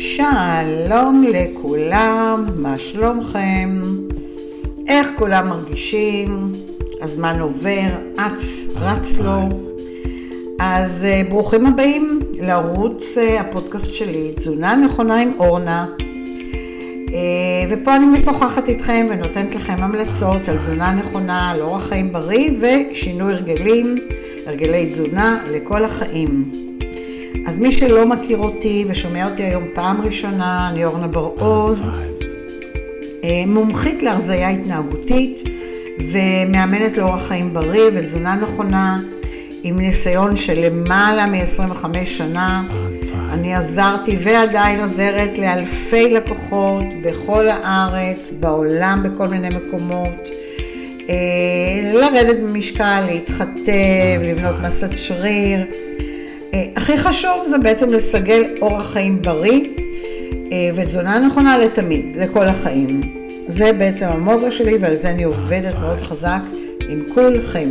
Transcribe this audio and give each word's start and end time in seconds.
שלום 0.00 1.24
לכולם, 1.28 2.46
מה 2.56 2.78
שלומכם? 2.78 3.82
איך 4.88 5.08
כולם 5.18 5.48
מרגישים? 5.48 6.52
הזמן 7.00 7.40
עובר, 7.40 7.88
אץ, 8.16 8.66
רץ 8.76 9.18
לו. 9.18 9.48
אז 10.60 11.04
אה, 11.04 11.22
ברוכים 11.28 11.66
הבאים 11.66 12.20
לערוץ 12.40 13.18
אה, 13.18 13.40
הפודקאסט 13.40 13.90
שלי, 13.90 14.32
תזונה 14.36 14.76
נכונה 14.76 15.20
עם 15.20 15.32
אורנה. 15.38 15.86
אה, 17.14 17.70
ופה 17.70 17.96
אני 17.96 18.06
משוחחת 18.06 18.68
איתכם 18.68 19.06
ונותנת 19.10 19.54
לכם 19.54 19.82
המלצות 19.82 20.48
על 20.48 20.56
תזונה 20.56 20.92
נכונה, 20.92 21.50
על 21.50 21.60
אורח 21.60 21.88
חיים 21.88 22.12
בריא 22.12 22.50
ושינוי 22.60 23.32
הרגלים, 23.32 23.96
הרגלי 24.46 24.86
תזונה 24.86 25.44
לכל 25.52 25.84
החיים. 25.84 26.67
אז 27.48 27.58
מי 27.58 27.72
שלא 27.72 28.06
מכיר 28.06 28.38
אותי 28.38 28.84
ושומע 28.88 29.30
אותי 29.30 29.42
היום 29.42 29.64
פעם 29.74 30.00
ראשונה, 30.00 30.68
אני 30.68 30.84
אורנה 30.84 31.06
בר-עוז, 31.06 31.90
מומחית 33.46 34.02
להרזייה 34.02 34.48
התנהגותית 34.48 35.42
ומאמנת 36.12 36.96
לאורח 36.96 37.28
חיים 37.28 37.54
בריא 37.54 37.90
ותזונה 37.94 38.36
נכונה. 38.36 39.00
עם 39.62 39.78
ניסיון 39.78 40.36
של 40.36 40.66
למעלה 40.66 41.26
מ-25 41.26 42.04
שנה. 42.04 42.62
אני 43.30 43.54
עזרתי 43.54 44.18
ועדיין 44.24 44.80
עוזרת 44.80 45.38
לאלפי 45.38 46.14
לקוחות 46.14 46.84
בכל 47.02 47.44
הארץ, 47.48 48.32
בעולם, 48.40 49.02
בכל 49.04 49.28
מיני 49.28 49.48
מקומות. 49.48 50.28
אה, 51.08 51.14
לרדת 51.94 52.36
במשקל, 52.40 53.04
להתחתב, 53.10 54.20
לבנות 54.22 54.60
מסת 54.60 54.98
שריר. 54.98 55.66
אה, 56.58 56.64
הכי 56.76 56.98
חשוב 56.98 57.46
זה 57.48 57.58
בעצם 57.58 57.90
לסגל 57.90 58.44
אורח 58.60 58.92
חיים 58.92 59.22
בריא 59.22 59.60
אה, 60.52 60.70
ותזונה 60.74 61.18
נכונה 61.18 61.58
לתמיד, 61.58 62.16
לכל 62.16 62.44
החיים. 62.44 63.00
זה 63.48 63.72
בעצם 63.72 64.06
המוטו 64.06 64.50
שלי 64.50 64.78
ועל 64.80 64.96
זה 64.96 65.10
אני 65.10 65.22
עובדת 65.22 65.78
מאוד 65.78 66.00
חזק 66.00 66.40
עם 66.88 67.02
כולכם. 67.14 67.68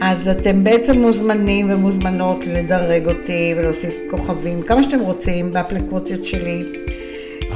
אז 0.00 0.28
אתם 0.28 0.64
בעצם 0.64 0.98
מוזמנים 0.98 1.66
ומוזמנות 1.70 2.38
לדרג 2.46 3.06
אותי 3.08 3.54
ולהוסיף 3.56 3.96
כוכבים, 4.10 4.62
כמה 4.62 4.82
שאתם 4.82 5.00
רוצים, 5.00 5.52
באפליקציות 5.52 6.24
שלי. 6.24 6.62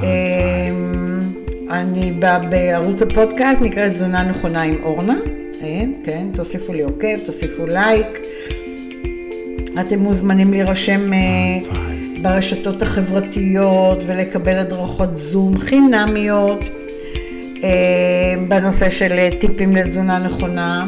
אמ, 0.03 1.21
אני 1.71 2.13
באה 2.13 2.39
בערוץ 2.39 3.03
הפודקאסט, 3.03 3.63
נקראת 3.63 3.93
תזונה 3.93 4.23
נכונה 4.23 4.63
עם 4.63 4.77
אורנה. 4.83 5.19
כן, 5.61 5.91
כן, 6.05 6.27
תוסיפו 6.35 6.73
לי 6.73 6.83
עוקב, 6.83 7.19
תוסיפו 7.25 7.67
לייק. 7.67 8.30
אתם 9.81 9.99
מוזמנים 9.99 10.51
להירשם 10.51 11.13
אה, 11.13 11.19
ברשתות 12.23 12.83
החברתיות 12.83 13.99
ולקבל 14.07 14.59
הדרכות 14.59 15.17
זום 15.17 15.59
חינמיות 15.59 16.69
אה, 17.65 18.35
בנושא 18.49 18.91
של 18.91 19.29
טיפים 19.41 19.77
לתזונה 19.77 20.19
נכונה. 20.19 20.87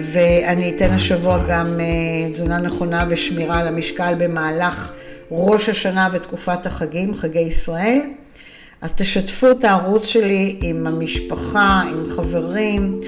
ואני 0.00 0.70
אתן 0.70 0.90
השבוע 0.90 1.38
גם 1.48 1.66
אה, 1.80 2.32
תזונה 2.32 2.60
נכונה 2.60 3.04
ושמירה 3.10 3.58
על 3.58 3.68
המשקל 3.68 4.14
במהלך 4.18 4.92
ראש 5.30 5.68
השנה 5.68 6.08
ותקופת 6.12 6.66
החגים, 6.66 7.14
חגי 7.14 7.38
ישראל. 7.38 8.00
אז 8.80 8.92
תשתפו 8.92 9.50
את 9.50 9.64
הערוץ 9.64 10.06
שלי 10.06 10.56
עם 10.62 10.86
המשפחה, 10.86 11.82
עם 11.92 12.16
חברים, 12.16 13.00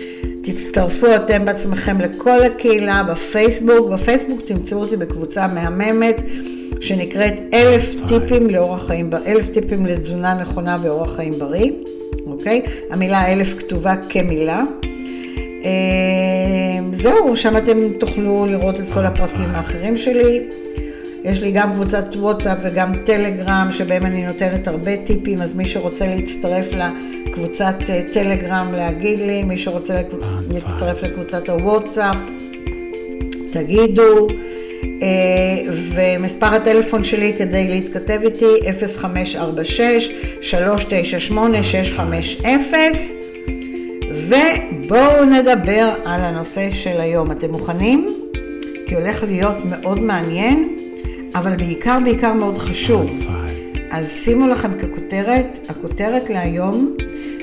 תצטרפו 0.42 1.06
אתם 1.16 1.44
בעצמכם 1.44 2.00
לכל 2.00 2.42
הקהילה 2.42 3.02
בפייסבוק. 3.02 3.91
בפייסבוק 3.91 4.41
תמצאו 4.41 4.78
אותי 4.78 4.97
בקבוצה 4.97 5.47
מהממת 5.47 6.16
שנקראת 6.80 7.34
אלף 7.55 7.94
טיפים 8.08 8.50
לאורח 8.50 8.86
חיים, 8.86 9.10
אלף 9.27 9.48
טיפים 9.48 9.86
לתזונה 9.86 10.34
נכונה 10.34 10.78
ואורח 10.82 11.16
חיים 11.16 11.38
בריא, 11.38 11.70
אוקיי? 12.27 12.62
המילה 12.91 13.32
אלף 13.32 13.58
כתובה 13.58 13.94
כמילה. 14.08 14.62
אמ, 15.62 16.94
זהו, 16.94 17.37
שם 17.37 17.56
אתם 17.56 17.78
תוכלו 17.98 18.47
לראות 18.47 18.81
את 18.81 18.88
כל 18.94 19.04
הפרקים 19.06 19.48
האחרים 19.54 19.97
שלי. 19.97 20.41
יש 21.25 21.41
לי 21.41 21.53
גם 21.53 21.72
קבוצת 21.72 22.04
וואטסאפ 22.16 22.58
וגם 22.62 22.92
טלגרם, 23.04 23.69
שבהם 23.70 24.06
אני 24.06 24.26
נותנת 24.26 24.69
הרבה 24.69 24.97
טיפים, 24.97 25.42
אז 25.42 25.54
מי 25.54 25.66
שרוצה 25.66 26.06
להצטרף 26.06 26.66
לקבוצת 26.72 27.75
אה, 27.88 28.03
טלגרם, 28.12 28.72
להגיד 28.72 29.19
לי, 29.19 29.42
מי 29.42 29.58
שרוצה 29.58 30.00
להצטרף 30.50 31.03
לקבוצת 31.03 31.48
הוואטסאפ, 31.48 32.16
תגידו. 33.53 34.28
אה, 35.03 35.72
ומספר 35.94 36.47
הטלפון 36.47 37.04
שלי 37.04 37.32
כדי 37.38 37.69
להתכתב 37.69 38.20
איתי 38.22 38.70
0546-398-650 42.00 42.76
ובואו 44.10 45.25
נדבר 45.25 45.91
על 46.04 46.20
הנושא 46.20 46.70
של 46.70 47.00
היום. 47.00 47.31
אתם 47.31 47.50
מוכנים? 47.50 48.14
כי 48.87 48.94
הולך 48.94 49.25
להיות 49.25 49.56
מאוד 49.64 50.00
מעניין, 50.00 50.79
אבל 51.34 51.56
בעיקר 51.56 51.98
בעיקר 52.04 52.32
מאוד 52.32 52.58
חשוב. 52.58 53.26
אז 53.91 54.20
שימו 54.24 54.48
לכם 54.48 54.70
ככותרת, 54.78 55.58
הכותרת 55.68 56.30
להיום 56.30 56.96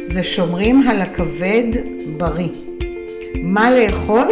זה 0.07 0.23
שומרים 0.23 0.87
על 0.87 1.01
הכבד 1.01 1.63
בריא. 2.17 2.49
מה 3.43 3.71
לאכול 3.71 4.27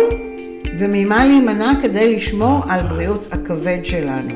וממה 0.80 1.26
להימנע 1.26 1.72
כדי 1.84 2.16
לשמור 2.16 2.64
על 2.70 2.88
בריאות 2.88 3.28
הכבד 3.32 3.80
שלנו. 3.84 4.34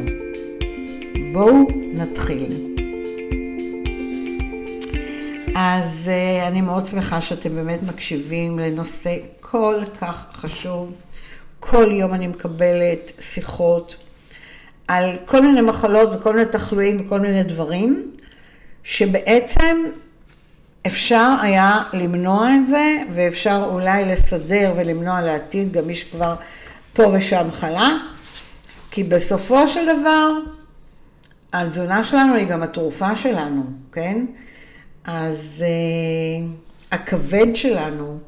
בואו 1.33 1.67
נתחיל. 1.93 2.69
אז 5.55 6.11
uh, 6.11 6.47
אני 6.47 6.61
מאוד 6.61 6.87
שמחה 6.87 7.21
שאתם 7.21 7.55
באמת 7.55 7.83
מקשיבים 7.83 8.59
לנושא 8.59 9.15
כל 9.39 9.75
כך 10.01 10.25
חשוב. 10.33 10.91
כל 11.59 11.91
יום 11.91 12.13
אני 12.13 12.27
מקבלת 12.27 13.11
שיחות 13.19 13.95
על 14.89 15.17
כל 15.25 15.41
מיני 15.41 15.61
מחלות 15.61 16.09
וכל 16.13 16.33
מיני 16.33 16.45
תחלואים 16.45 17.05
וכל 17.05 17.19
מיני 17.19 17.43
דברים, 17.43 18.11
שבעצם 18.83 19.77
אפשר 20.87 21.35
היה 21.41 21.83
למנוע 21.93 22.49
את 22.55 22.67
זה, 22.67 22.97
ואפשר 23.13 23.67
אולי 23.71 24.05
לסדר 24.05 24.73
ולמנוע 24.77 25.21
לעתיד 25.21 25.71
גם 25.71 25.87
מי 25.87 25.95
שכבר 25.95 26.35
פה 26.93 27.03
ושם 27.13 27.47
חלה, 27.51 27.89
כי 28.91 29.03
בסופו 29.03 29.67
של 29.67 29.99
דבר, 29.99 30.31
התזונה 31.53 32.03
שלנו 32.03 32.33
היא 32.33 32.47
גם 32.47 32.63
התרופה 32.63 33.15
שלנו, 33.15 33.63
כן? 33.91 34.25
אז 35.05 35.65
uh, 35.65 36.45
הכבד 36.91 37.55
שלנו, 37.55 38.19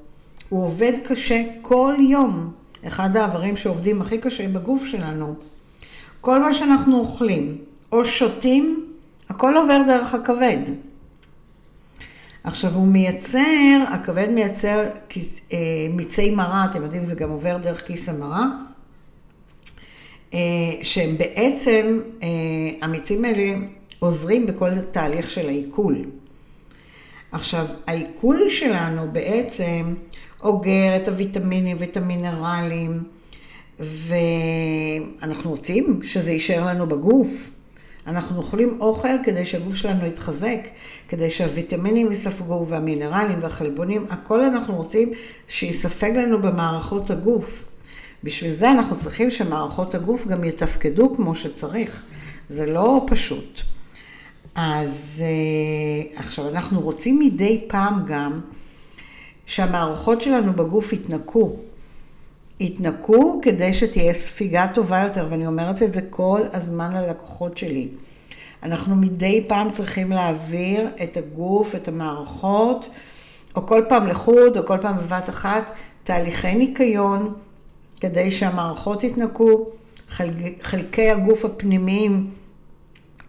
הוא 0.50 0.66
עובד 0.66 0.94
קשה 1.08 1.44
כל 1.62 1.96
יום. 2.00 2.54
אחד 2.88 3.18
האיברים 3.18 3.58
שעובדים 3.58 4.02
הכי 4.02 4.18
קשה 4.18 4.48
בגוף 4.48 4.86
שלנו. 4.86 5.51
כל 6.22 6.42
מה 6.42 6.54
שאנחנו 6.54 7.00
אוכלים 7.00 7.58
או 7.92 8.06
שותים, 8.06 8.86
הכל 9.30 9.58
עובר 9.58 9.82
דרך 9.88 10.14
הכבד. 10.14 10.58
עכשיו 12.44 12.74
הוא 12.74 12.88
מייצר, 12.88 13.84
הכבד 13.88 14.30
מייצר 14.30 14.86
אה, 15.54 15.58
מיצי 15.90 16.32
מרה, 16.32 16.66
אתם 16.66 16.84
יודעים, 16.84 17.06
זה 17.06 17.16
גם 17.16 17.30
עובר 17.30 17.58
דרך 17.58 17.88
כיס 17.88 18.10
המרה, 18.10 18.46
אה, 20.34 20.40
שהם 20.82 21.18
בעצם, 21.18 22.00
אה, 22.24 22.28
המיצים 22.82 23.26
האלה 23.26 23.54
עוזרים 24.00 24.46
בכל 24.46 24.80
תהליך 24.92 25.30
של 25.30 25.48
העיכול. 25.48 26.06
עכשיו, 27.32 27.66
העיכול 27.88 28.50
שלנו 28.50 29.12
בעצם 29.12 29.94
אוגר 30.44 30.96
את 30.96 31.08
הוויטמינים 31.08 31.78
ואת 31.80 31.98
המינרלים, 31.98 33.04
ואנחנו 33.82 35.50
רוצים 35.50 36.00
שזה 36.04 36.32
יישאר 36.32 36.66
לנו 36.66 36.88
בגוף. 36.88 37.52
אנחנו 38.08 38.38
אוכלים 38.38 38.78
אוכל 38.82 39.24
כדי 39.24 39.46
שהגוף 39.46 39.76
שלנו 39.76 40.06
יתחזק, 40.06 40.60
כדי 41.08 41.30
שהוויטמינים 41.30 42.12
יספגו 42.12 42.66
והמינרלים 42.70 43.38
והחלבונים, 43.42 44.06
הכל 44.10 44.40
אנחנו 44.40 44.76
רוצים 44.76 45.14
שיספג 45.48 46.12
לנו 46.16 46.42
במערכות 46.42 47.10
הגוף. 47.10 47.66
בשביל 48.24 48.52
זה 48.52 48.72
אנחנו 48.72 48.96
צריכים 48.96 49.32
שמערכות 49.32 49.96
הגוף 49.96 50.28
גם 50.28 50.44
יתפקדו 50.44 51.16
כמו 51.16 51.36
שצריך. 51.36 52.04
זה 52.50 52.66
לא 52.66 53.06
פשוט. 53.08 53.62
אז 54.56 55.24
אה, 55.26 56.20
עכשיו, 56.20 56.50
אנחנו 56.50 56.82
רוצים 56.82 57.20
מדי 57.20 57.66
פעם 57.68 58.04
גם 58.08 58.40
שהמערכות 59.46 60.22
שלנו 60.22 60.54
בגוף 60.54 60.94
יתנקו. 60.94 61.56
יתנקו 62.62 63.40
כדי 63.42 63.74
שתהיה 63.74 64.14
ספיגה 64.14 64.68
טובה 64.74 65.00
יותר, 65.00 65.28
ואני 65.30 65.48
אומרת 65.48 65.84
את 65.84 65.94
זה 65.94 66.02
כל 66.10 66.42
הזמן 66.54 66.94
ללקוחות 66.94 67.58
שלי. 67.58 67.88
אנחנו 68.64 68.96
מדי 68.96 69.46
פעם 69.48 69.72
צריכים 69.72 70.10
להעביר 70.10 70.90
את 71.04 71.18
הגוף, 71.18 71.76
את 71.76 71.88
המערכות, 71.88 72.90
או 73.56 73.68
כל 73.68 73.84
פעם 73.90 74.08
לחוד, 74.08 74.58
או 74.58 74.66
כל 74.66 74.78
פעם 74.82 74.98
בבת 74.98 75.30
אחת, 75.30 75.72
תהליכי 76.04 76.56
ניקיון, 76.56 77.34
כדי 78.00 78.32
שהמערכות 78.32 79.04
יתנקו, 79.04 79.70
חלקי 80.62 81.10
הגוף 81.10 81.46
הפנימיים 81.46 82.30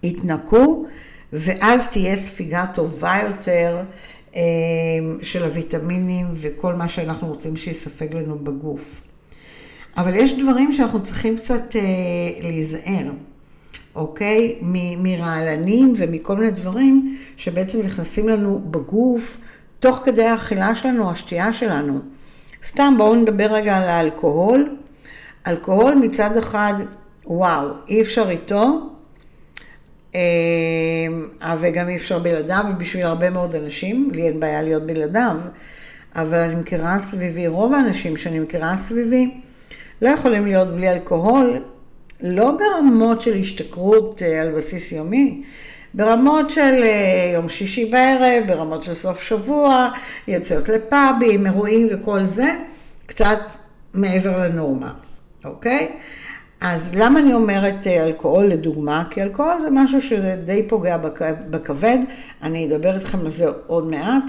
יתנקו, 0.02 0.87
ואז 1.32 1.88
תהיה 1.88 2.17
ספיגה 2.17 2.67
טובה 2.75 3.14
יותר 3.28 3.82
אה, 4.37 4.40
של 5.23 5.44
הוויטמינים 5.44 6.26
וכל 6.35 6.75
מה 6.75 6.88
שאנחנו 6.88 7.28
רוצים 7.28 7.56
שיספג 7.56 8.14
לנו 8.14 8.38
בגוף. 8.38 9.02
אבל 9.96 10.14
יש 10.14 10.38
דברים 10.38 10.72
שאנחנו 10.72 11.02
צריכים 11.02 11.36
קצת 11.36 11.76
אה, 11.76 11.80
להיזהר, 12.42 13.10
אוקיי? 13.94 14.58
מרעלנים 14.98 15.94
ומכל 15.96 16.36
מיני 16.36 16.50
דברים 16.50 17.18
שבעצם 17.36 17.80
נכנסים 17.82 18.28
לנו 18.28 18.62
בגוף 18.70 19.38
תוך 19.80 20.02
כדי 20.04 20.24
האכילה 20.24 20.74
שלנו, 20.74 21.10
השתייה 21.10 21.52
שלנו. 21.52 22.00
סתם 22.64 22.94
בואו 22.98 23.14
נדבר 23.14 23.46
רגע 23.46 23.76
על 23.76 23.88
האלכוהול. 23.88 24.76
אלכוהול 25.46 25.94
מצד 25.94 26.36
אחד, 26.36 26.74
וואו, 27.26 27.68
אי 27.88 28.02
אפשר 28.02 28.30
איתו, 28.30 28.90
אה, 30.14 30.20
וגם 31.60 31.88
אי 31.88 31.96
אפשר 31.96 32.18
בלעדיו, 32.18 32.64
ובשביל 32.74 33.06
הרבה 33.06 33.30
מאוד 33.30 33.54
אנשים, 33.54 34.10
לי 34.14 34.22
אין 34.22 34.40
בעיה 34.40 34.62
להיות 34.62 34.82
בלעדיו, 34.82 35.36
אבל 36.16 36.38
אני 36.38 36.54
מכירה 36.54 36.98
סביבי, 36.98 37.46
רוב 37.46 37.74
האנשים 37.74 38.16
שאני 38.16 38.40
מכירה 38.40 38.76
סביבי, 38.76 39.40
לא 40.02 40.08
יכולים 40.08 40.46
להיות 40.46 40.69
בלי 40.69 40.90
אלכוהול, 40.90 41.64
לא 42.20 42.50
ברמות 42.50 43.20
של 43.20 43.34
השתכרות 43.34 44.22
אה, 44.22 44.43
על 44.43 44.50
בסיס 44.50 44.93
יומי, 44.93 45.43
ברמות 45.94 46.50
של 46.50 46.82
אה, 46.82 47.31
יום 47.34 47.49
שישי 47.49 47.84
בערב, 47.84 48.44
ברמות 48.46 48.82
של 48.82 48.94
סוף 48.94 49.22
שבוע, 49.22 49.88
יוצאות 50.28 50.69
לפאבים, 50.69 51.46
אירועים 51.46 51.88
וכל 51.90 52.25
זה, 52.25 52.56
קצת 53.06 53.38
מעבר 53.94 54.49
לנורמה, 54.49 54.93
אוקיי? 55.44 55.96
אז 56.60 56.94
למה 56.94 57.20
אני 57.20 57.34
אומרת 57.34 57.87
אה, 57.87 58.04
אלכוהול 58.06 58.46
לדוגמה? 58.46 59.04
כי 59.10 59.22
אלכוהול 59.22 59.60
זה 59.60 59.69
משהו 59.70 60.02
שדי 60.02 60.69
פוגע 60.69 60.96
בכבד, 61.50 61.99
אני 62.43 62.66
אדבר 62.66 62.94
איתכם 62.94 63.20
על 63.20 63.31
זה 63.31 63.46
עוד 63.66 63.87
מעט. 63.90 64.25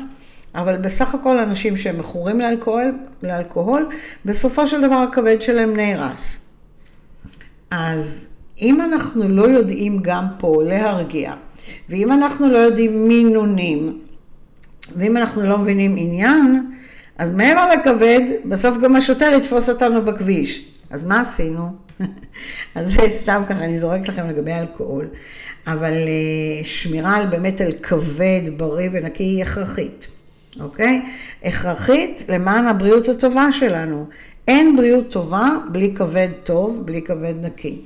אבל 0.56 0.78
בסך 0.78 1.16
הכל 1.16 1.38
אנשים 1.38 1.78
שהם 1.78 1.98
מכורים 1.98 2.40
לאלכוהול, 2.40 2.98
לאלכוהול, 3.24 3.90
בסופו 4.26 4.68
של 4.68 4.82
דבר 4.82 4.96
הכבד 4.96 5.42
שלהם 5.42 5.76
נהרס. 5.76 6.40
אז 7.72 8.30
אם 8.62 8.82
אנחנו 8.82 9.28
לא 9.28 9.44
יודעים 9.44 10.00
גם 10.02 10.26
פה 10.38 10.64
להרגיע, 10.66 11.34
ואם 11.90 12.12
אנחנו 12.12 12.50
לא 12.52 12.58
יודעים 12.58 13.08
מינונים, 13.08 14.00
ואם 14.96 15.18
אנחנו 15.18 15.42
לא 15.42 15.58
מבינים 15.58 15.96
עניין, 15.98 16.72
אז 17.18 17.32
מעבר 17.32 17.74
לכבד, 17.74 18.22
בסוף 18.46 18.78
גם 18.78 18.96
השוטר 18.96 19.34
יתפוס 19.38 19.70
אותנו 19.70 20.06
בכביש. 20.06 20.66
אז 20.90 21.06
מה 21.06 21.22
עשינו? 21.22 21.70
אז 22.76 22.94
זה 22.94 23.10
סתם 23.10 23.42
ככה, 23.50 23.64
אני 23.64 23.80
זורקת 23.80 24.10
לכם 24.10 24.28
לגבי 24.28 24.54
אלכוהול. 24.54 25.08
אבל 25.68 25.92
uh, 25.92 26.66
שמירה 26.66 27.18
על 27.18 27.28
באמת 27.28 27.62
על 27.62 27.72
כבד, 27.82 28.42
בריא 28.58 28.90
ונקי 28.92 29.24
היא 29.24 29.42
הכרחית. 29.42 30.08
אוקיי? 30.60 31.02
הכרחית 31.44 32.26
למען 32.30 32.68
הבריאות 32.68 33.10
הטובה 33.10 33.52
שלנו. 33.52 34.06
אין 34.48 34.76
בריאות 34.76 35.12
טובה 35.12 35.50
בלי 35.72 35.94
כבד 35.96 36.30
טוב, 36.44 36.82
בלי 36.86 37.02
כבד 37.02 37.34
נקי. 37.42 37.78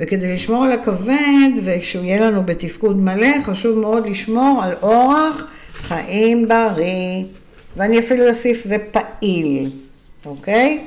וכדי 0.00 0.34
לשמור 0.34 0.64
על 0.64 0.72
הכבד 0.72 1.50
ושהוא 1.64 2.04
יהיה 2.04 2.30
לנו 2.30 2.42
בתפקוד 2.42 2.98
מלא, 2.98 3.40
חשוב 3.42 3.78
מאוד 3.78 4.06
לשמור 4.06 4.60
על 4.64 4.72
אורח 4.82 5.46
חיים 5.72 6.48
בריא, 6.48 7.24
ואני 7.76 7.98
אפילו 7.98 8.28
אוסיף 8.28 8.66
ופעיל, 8.66 9.70
אוקיי? 10.26 10.84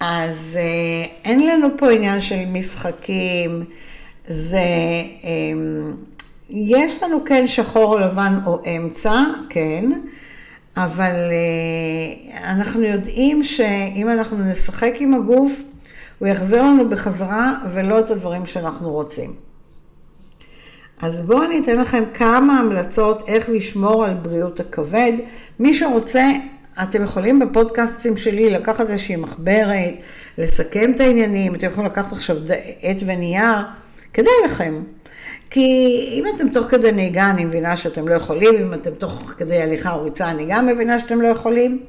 אז 0.00 0.58
אה, 0.60 1.06
אין 1.24 1.48
לנו 1.48 1.68
פה 1.78 1.90
עניין 1.90 2.20
של 2.20 2.44
משחקים, 2.52 3.64
זה, 4.26 4.58
אה, 5.24 5.90
יש 6.50 7.02
לנו 7.02 7.24
כן 7.24 7.46
שחור 7.46 8.00
לבן 8.00 8.38
או 8.46 8.60
אמצע, 8.76 9.22
כן, 9.48 9.92
אבל 10.76 11.12
אה, 11.12 12.52
אנחנו 12.52 12.82
יודעים 12.82 13.44
שאם 13.44 14.08
אנחנו 14.08 14.38
נשחק 14.50 14.92
עם 14.98 15.14
הגוף, 15.14 15.52
הוא 16.18 16.28
יחזיר 16.28 16.62
לנו 16.62 16.88
בחזרה 16.88 17.54
ולא 17.72 18.00
את 18.00 18.10
הדברים 18.10 18.46
שאנחנו 18.46 18.90
רוצים. 18.90 19.34
אז 21.02 21.20
בואו 21.20 21.44
אני 21.44 21.60
אתן 21.60 21.76
לכם 21.76 22.02
כמה 22.14 22.58
המלצות 22.58 23.28
איך 23.28 23.48
לשמור 23.48 24.04
על 24.04 24.14
בריאות 24.14 24.60
הכבד. 24.60 25.12
מי 25.58 25.74
שרוצה, 25.74 26.24
אתם 26.82 27.02
יכולים 27.02 27.38
בפודקאסטים 27.38 28.16
שלי 28.16 28.50
לקחת 28.50 28.90
איזושהי 28.90 29.16
מחברת, 29.16 29.94
לסכם 30.38 30.92
את 30.94 31.00
העניינים, 31.00 31.54
אתם 31.54 31.66
יכולים 31.66 31.90
לקחת 31.90 32.12
עכשיו 32.12 32.36
עט 32.82 32.96
ונייר, 33.06 33.58
כדאי 34.12 34.32
לכם. 34.44 34.74
כי 35.50 35.96
אם 36.12 36.24
אתם 36.36 36.48
תוך 36.48 36.66
כדי 36.66 36.92
נהיגה, 36.92 37.30
אני 37.30 37.44
מבינה 37.44 37.76
שאתם 37.76 38.08
לא 38.08 38.14
יכולים, 38.14 38.54
אם 38.54 38.74
אתם 38.74 38.90
תוך 38.90 39.34
כדי 39.36 39.62
הליכה 39.62 39.92
או 39.92 40.02
ריצה, 40.02 40.30
אני 40.30 40.46
גם 40.48 40.66
מבינה 40.66 40.98
שאתם 40.98 41.20
לא 41.20 41.28
יכולים. 41.28 41.82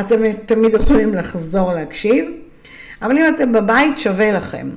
אתם 0.00 0.32
תמיד 0.46 0.74
יכולים 0.74 1.14
לחזור 1.14 1.72
להקשיב, 1.72 2.30
אבל 3.02 3.18
אם 3.18 3.34
אתם 3.34 3.52
בבית, 3.52 3.98
שווה 3.98 4.32
לכם. 4.32 4.70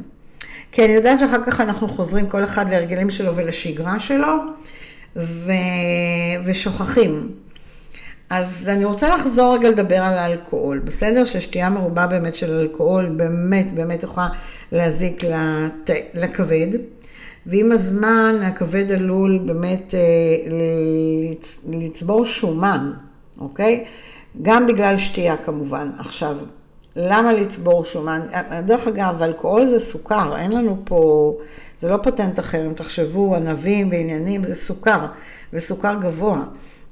כי 0.71 0.85
אני 0.85 0.93
יודעת 0.93 1.19
שאחר 1.19 1.43
כך 1.45 1.61
אנחנו 1.61 1.87
חוזרים 1.87 2.27
כל 2.27 2.43
אחד 2.43 2.69
להרגלים 2.69 3.09
שלו 3.09 3.35
ולשגרה 3.35 3.99
שלו, 3.99 4.33
ו... 5.15 5.51
ושוכחים. 6.45 7.29
אז 8.29 8.69
אני 8.69 8.85
רוצה 8.85 9.15
לחזור 9.15 9.55
רגע 9.55 9.69
לדבר 9.69 9.97
על 9.97 10.17
האלכוהול, 10.17 10.79
בסדר? 10.79 11.25
ששתייה 11.25 11.69
מרובה 11.69 12.07
באמת 12.07 12.35
של 12.35 12.51
אלכוהול 12.51 13.09
באמת 13.09 13.73
באמת 13.73 14.03
יכולה 14.03 14.27
להזיק 14.71 15.23
לת... 15.23 15.89
לכבד. 16.13 16.67
ועם 17.45 17.71
הזמן 17.71 18.35
הכבד 18.41 18.91
עלול 18.91 19.39
באמת 19.45 19.93
אה, 19.93 19.99
לצבור 21.69 22.25
שומן, 22.25 22.91
אוקיי? 23.39 23.85
גם 24.41 24.67
בגלל 24.67 24.97
שתייה 24.97 25.37
כמובן. 25.37 25.89
עכשיו, 25.97 26.37
למה 26.95 27.33
לצבור 27.33 27.83
שומן? 27.83 28.19
דרך 28.65 28.87
אגב, 28.87 29.21
אלכוהול 29.21 29.65
זה 29.65 29.79
סוכר, 29.79 30.37
אין 30.37 30.51
לנו 30.51 30.77
פה, 30.83 31.33
זה 31.79 31.89
לא 31.89 31.97
פטנט 32.03 32.39
אחר, 32.39 32.65
אם 32.65 32.73
תחשבו, 32.73 33.35
ענבים 33.35 33.89
ועניינים, 33.91 34.43
זה 34.43 34.55
סוכר, 34.55 35.05
וסוכר 35.53 35.95
גבוה, 36.01 36.43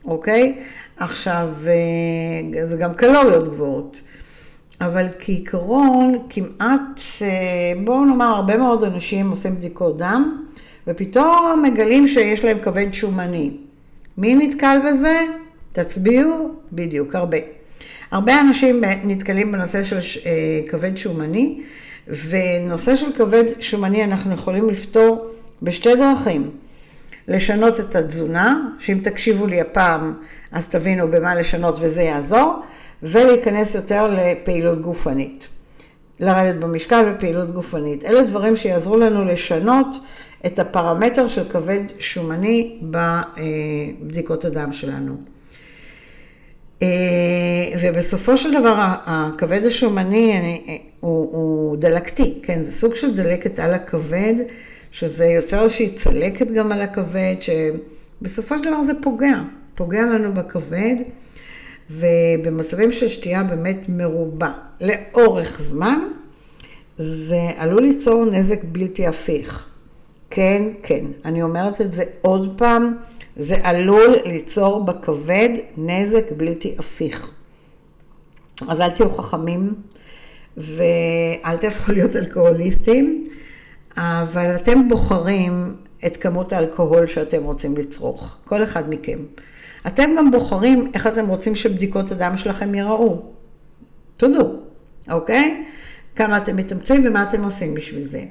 אוקיי? 0.06 0.60
עכשיו, 0.98 1.50
אה, 1.68 2.66
זה 2.66 2.78
גם 2.78 2.94
קלוריות 2.94 3.48
גבוהות. 3.48 4.02
אבל 4.82 5.08
כעיקרון, 5.20 6.18
כמעט, 6.30 7.00
בואו 7.84 8.06
נאמר, 8.06 8.26
הרבה 8.26 8.58
מאוד 8.58 8.84
אנשים 8.84 9.30
עושים 9.30 9.56
בדיקות 9.56 9.98
דם, 9.98 10.46
ופתאום 10.88 11.64
מגלים 11.64 12.08
שיש 12.08 12.46
להם 12.46 12.58
כבד 12.60 12.94
שומני. 12.94 13.52
מי 14.18 14.36
נתקל 14.36 14.78
בזה? 14.90 15.22
תצביעו, 15.72 16.52
בדיוק, 16.72 17.16
הרבה. 17.16 17.38
הרבה 18.12 18.42
אנשים 18.42 18.84
נתקלים 19.04 19.52
בנושא 19.52 19.84
של 19.84 20.00
אה, 20.26 20.32
כבד 20.70 20.98
שומני, 20.98 21.62
ונושא 22.08 22.96
של 22.96 23.14
כבד 23.14 23.44
שומני 23.60 24.04
אנחנו 24.04 24.34
יכולים 24.34 24.70
לפתור 24.70 25.28
בשתי 25.62 25.96
דרכים. 25.96 26.50
לשנות 27.28 27.80
את 27.80 27.96
התזונה, 27.96 28.62
שאם 28.80 29.00
תקשיבו 29.04 29.48
לי 29.48 29.62
הפעם, 29.62 30.14
אז 30.52 30.68
תבינו 30.68 31.12
במה 31.12 31.36
לשנות 31.36 31.78
וזה 31.82 32.02
יעזור. 32.02 32.64
ולהיכנס 33.04 33.76
יותר 33.76 34.08
לפעילות 34.08 34.82
גופנית. 34.82 35.48
לרדת 36.20 36.56
במשקל 36.56 37.14
ופעילות 37.16 37.52
גופנית. 37.52 38.06
אלה 38.06 38.24
דברים 38.24 38.56
שיעזרו 38.56 38.98
לנו 38.98 39.26
לשנות 39.26 39.96
את 40.46 40.60
הפרמטר 40.60 41.28
של 41.28 41.44
כבד 41.50 41.80
שומני 42.00 42.80
בבדיקות 42.82 44.46
הדם 44.46 44.74
שלנו. 44.74 45.18
אה, 46.82 46.88
ובסופו 47.82 48.38
של 48.38 48.60
דבר 48.60 48.76
הכבד 49.06 49.66
השומני 49.66 50.58
הוא, 51.00 51.32
הוא 51.32 51.78
דלקתי, 51.78 52.40
כן, 52.44 52.64
זה 52.64 52.72
סוג 52.72 52.96
של 52.96 53.16
דלקת 53.16 53.60
על 53.60 53.74
הכבד, 53.74 54.34
שזה 54.92 55.26
יוצר 55.26 55.64
איזושהי 55.64 55.90
צלקת 55.90 56.52
גם 56.52 56.72
על 56.72 56.82
הכבד, 56.82 57.36
שבסופו 57.40 58.58
של 58.58 58.64
דבר 58.64 58.82
זה 58.82 58.94
פוגע, 59.02 59.36
פוגע 59.76 60.02
לנו 60.02 60.34
בכבד. 60.34 60.96
ובמצבים 61.90 62.92
של 62.92 63.08
שתייה 63.08 63.44
באמת 63.44 63.78
מרובה 63.90 64.52
לאורך 64.82 65.62
זמן, 65.62 66.00
זה 66.98 67.50
עלול 67.58 67.82
ליצור 67.82 68.26
נזק 68.26 68.60
בלתי 68.64 69.08
הפיך. 69.08 69.66
כן, 70.30 70.64
כן, 70.84 71.06
אני 71.26 71.44
אומרת 71.44 71.82
את 71.82 71.94
זה 71.94 72.04
עוד 72.22 72.54
פעם, 72.58 72.94
זה 73.36 73.58
עלול 73.64 74.16
ליצור 74.26 74.84
בכבד 74.84 75.50
נזק 75.78 76.32
בלתי 76.38 76.76
הפיך. 76.80 77.32
אז 78.68 78.82
אל 78.82 78.90
תהיו 78.90 79.10
חכמים 79.10 79.74
ואל 80.58 81.58
תהפכו 81.60 81.92
להיות 81.92 82.16
אלכוהוליסטים, 82.16 83.24
אבל 83.98 84.56
אתם 84.56 84.90
בוחרים 84.90 85.76
את 86.06 86.18
כמות 86.18 86.54
האלכוהול 86.54 87.08
שאתם 87.08 87.44
רוצים 87.44 87.78
לצרוך, 87.78 88.36
כל 88.46 88.64
אחד 88.64 88.90
מכם. 88.90 89.20
אתם 89.88 90.10
גם 90.18 90.32
בוחרים 90.32 90.92
איך 90.94 91.08
אתם 91.08 91.28
רוצים 91.28 91.56
שבדיקות 91.56 92.12
הדם 92.12 92.38
שלכם 92.38 92.76
ייראו. 92.76 93.22
תודו, 94.18 94.52
אוקיי? 95.12 95.64
כמה 96.16 96.38
אתם 96.38 96.56
מתאמצים 96.56 97.04
ומה 97.06 97.24
אתם 97.24 97.44
עושים 97.44 97.74
בשביל 97.74 98.04
זה. 98.04 98.22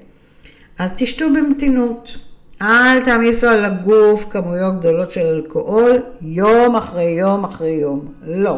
אז 0.78 0.90
תשתו 0.96 1.26
במתינות. 1.36 2.18
אל 2.62 3.00
תעמיסו 3.00 3.46
על 3.46 3.64
הגוף 3.64 4.26
כמויות 4.30 4.80
גדולות 4.80 5.10
של 5.10 5.26
אלכוהול 5.26 6.02
יום 6.22 6.76
אחרי 6.76 7.04
יום 7.04 7.44
אחרי 7.44 7.70
יום. 7.70 8.12
לא. 8.22 8.56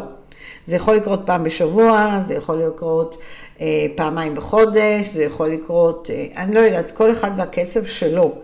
זה 0.66 0.76
יכול 0.76 0.96
לקרות 0.96 1.22
פעם 1.24 1.44
בשבוע, 1.44 2.20
זה 2.26 2.34
יכול 2.34 2.62
לקרות 2.62 3.16
אה, 3.60 3.86
פעמיים 3.96 4.34
בחודש, 4.34 5.08
זה 5.14 5.24
יכול 5.24 5.48
לקרות, 5.48 6.10
אה, 6.12 6.42
אני 6.42 6.54
לא 6.54 6.60
יודעת, 6.60 6.90
כל 6.90 7.12
אחד 7.12 7.30
והקצב 7.38 7.84
שלו. 7.84 8.34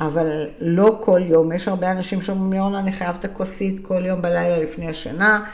אבל 0.00 0.46
לא 0.60 0.98
כל 1.00 1.20
יום. 1.24 1.52
יש 1.52 1.68
הרבה 1.68 1.90
אנשים 1.90 2.22
שאומרים 2.22 2.72
לי, 2.72 2.78
אני 2.78 2.92
חייב 2.92 3.16
את 3.18 3.24
הכוסית 3.24 3.86
כל 3.86 4.06
יום 4.06 4.22
בלילה 4.22 4.58
לפני 4.58 4.88
השינה, 4.88 5.44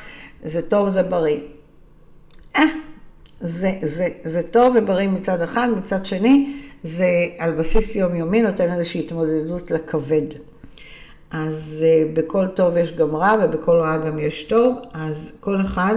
זה 0.43 0.63
טוב, 0.63 0.89
זה 0.89 1.03
בריא. 1.03 1.39
אה, 2.57 2.63
זה, 3.41 3.73
זה, 3.83 4.09
זה 4.23 4.43
טוב 4.43 4.77
ובריא 4.79 5.09
מצד 5.09 5.43
אחד, 5.43 5.69
מצד 5.79 6.05
שני, 6.05 6.57
זה 6.83 7.07
על 7.39 7.53
בסיס 7.53 7.97
יומיומי 7.97 8.43
נותן 8.43 8.73
איזושהי 8.73 9.01
התמודדות 9.01 9.71
לכבד. 9.71 10.27
אז 11.31 11.85
אה, 11.89 12.05
בכל 12.13 12.47
טוב 12.47 12.77
יש 12.77 12.93
גם 12.93 13.17
רע 13.17 13.33
ובכל 13.43 13.81
רע 13.81 13.97
גם 13.97 14.19
יש 14.19 14.43
טוב, 14.43 14.77
אז 14.93 15.33
כל 15.41 15.61
אחד 15.61 15.95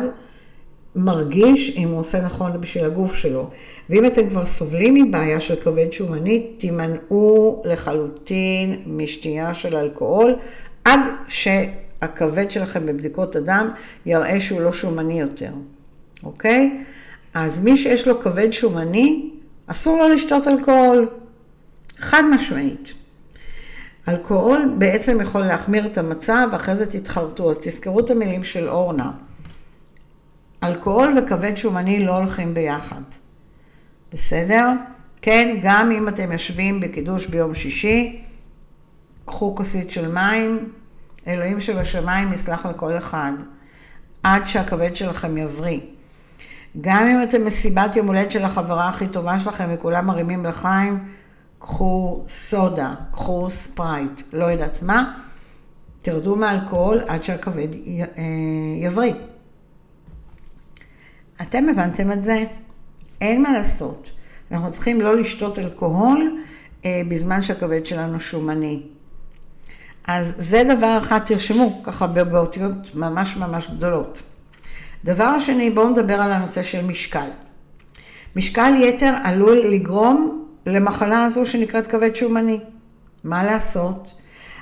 מרגיש 0.96 1.78
אם 1.78 1.88
הוא 1.88 2.00
עושה 2.00 2.22
נכון 2.22 2.62
בשביל 2.62 2.86
הגוף 2.86 3.16
שלו. 3.16 3.50
ואם 3.90 4.06
אתם 4.06 4.30
כבר 4.30 4.46
סובלים 4.46 4.94
מבעיה 4.94 5.40
של 5.40 5.56
כבד 5.56 5.92
שומני, 5.92 6.48
תימנעו 6.58 7.62
לחלוטין 7.66 8.82
משתייה 8.86 9.54
של 9.54 9.76
אלכוהול, 9.76 10.36
עד 10.86 11.00
שהכבד 11.28 12.52
שלכם 12.52 12.86
בבדיקות 12.86 13.36
הדם 13.36 13.70
יראה 14.06 14.40
שהוא 14.40 14.62
לא 14.62 14.72
שומני 14.72 15.20
יותר, 15.20 15.52
אוקיי? 16.24 16.84
אז 17.34 17.60
מי 17.60 17.78
שיש 17.78 18.08
לו 18.08 18.22
כבד 18.22 18.52
שומני, 18.52 19.30
אסור 19.68 19.98
לו 19.98 20.10
לשתות 20.10 20.48
אלכוהול. 20.48 21.08
חד 21.98 22.24
משמעית. 22.32 22.94
אלכוהול 24.08 24.76
בעצם 24.78 25.22
יכול 25.22 25.42
להחמיר 25.42 25.86
את 25.86 25.98
המצב, 25.98 26.48
ואחרי 26.52 26.76
זה 26.76 26.86
תתחרטו. 26.86 27.52
אז 27.52 27.58
תזכרו 27.62 28.00
את 28.00 28.10
המילים 28.10 28.44
של 28.44 28.70
אורנה. 28.70 29.12
אלכוהול 30.64 31.18
וכבד 31.18 31.58
שומני 31.58 32.06
לא 32.06 32.18
הולכים 32.18 32.54
ביחד. 32.54 33.02
בסדר? 34.14 34.72
כן, 35.22 35.58
גם 35.62 35.92
אם 35.92 36.08
אתם 36.08 36.32
יושבים 36.32 36.80
בקידוש 36.80 37.28
ביום 37.28 37.54
שישי, 37.54 38.22
קחו 39.26 39.56
כוסית 39.56 39.92
של 39.92 40.12
מים, 40.12 40.70
אלוהים 41.28 41.60
שבשמיים 41.60 42.34
יסלח 42.34 42.66
לכל 42.66 42.98
אחד, 42.98 43.32
עד 44.24 44.48
שהכבד 44.48 44.96
שלכם 44.96 45.38
יבריא. 45.38 45.80
גם 46.82 47.08
אם 47.08 47.24
אתם 47.24 47.46
מסיבת 47.46 47.96
יום 47.96 48.08
הולדת 48.08 48.32
של 48.32 48.46
החברה 48.46 48.90
הכי 48.90 49.08
טובה 49.08 49.40
שלכם 49.40 49.68
וכולם 49.72 50.08
מרימים 50.08 50.46
לחיים, 50.46 51.00
קחו 51.60 52.24
סודה, 52.28 52.94
קחו 53.12 53.50
ספרייט, 53.50 54.22
לא 54.34 54.46
יודעת 54.46 54.82
מה, 54.82 55.14
תרדו 56.02 56.36
מאלכוהול 56.36 57.02
עד 57.08 57.24
שהכבד 57.24 57.68
אה, 57.74 58.24
יבריא. 58.78 59.14
אתם 61.42 61.70
הבנתם 61.70 62.12
את 62.12 62.24
זה? 62.24 62.44
אין 63.22 63.44
מה 63.44 63.52
לעשות. 63.52 64.12
אנחנו 64.52 64.72
צריכים 64.72 65.02
לא 65.02 65.16
לשתות 65.16 65.60
אלכוהול 65.60 66.44
אה, 66.86 67.02
בזמן 67.08 67.42
שהכבד 67.42 67.86
שלנו 67.86 68.20
שומני. 68.20 68.82
אז 70.08 70.36
זה 70.38 70.64
דבר 70.76 70.98
אחד, 70.98 71.20
תרשמו 71.26 71.84
ככה 71.84 72.08
באותיות 72.08 72.96
ממש 72.96 73.38
ממש 73.38 73.68
גדולות. 73.68 74.22
דבר 75.06 75.40
שני, 75.40 75.70
בואו 75.70 75.90
נדבר 75.90 76.22
על 76.22 76.32
הנושא 76.32 76.64
של 76.64 76.86
משקל. 76.86 77.30
משקל 78.36 78.74
יתר 78.80 79.14
עלול 79.24 79.58
לגרום 79.58 80.46
למחלה 80.66 81.24
הזו 81.24 81.46
שנקראת 81.46 81.88
כבד 81.88 82.16
שומני. 82.16 82.60
מה 83.24 83.44
לעשות? 83.44 84.14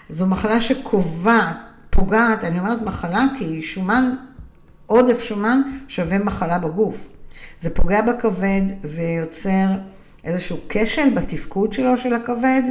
זו 0.10 0.26
מחלה 0.26 0.62
שקובעת, 0.62 1.58
פוגעת, 1.90 2.44
אני 2.44 2.60
אומרת 2.60 2.82
מחלה 2.82 3.24
כי 3.38 3.62
שומן, 3.62 4.16
עודף 4.88 5.24
שומן 5.24 5.62
שווה 5.88 6.18
מחלה 6.18 6.60
בגוף. 6.60 7.10
זה 7.60 7.70
פוגע 7.70 8.02
בכבד 8.02 8.62
ויוצר 8.84 9.68
איזשהו 10.24 10.58
כשל 10.70 11.10
בתפקוד 11.16 11.74
שלו 11.74 11.98
של 11.98 12.14
הכבד. 12.14 12.62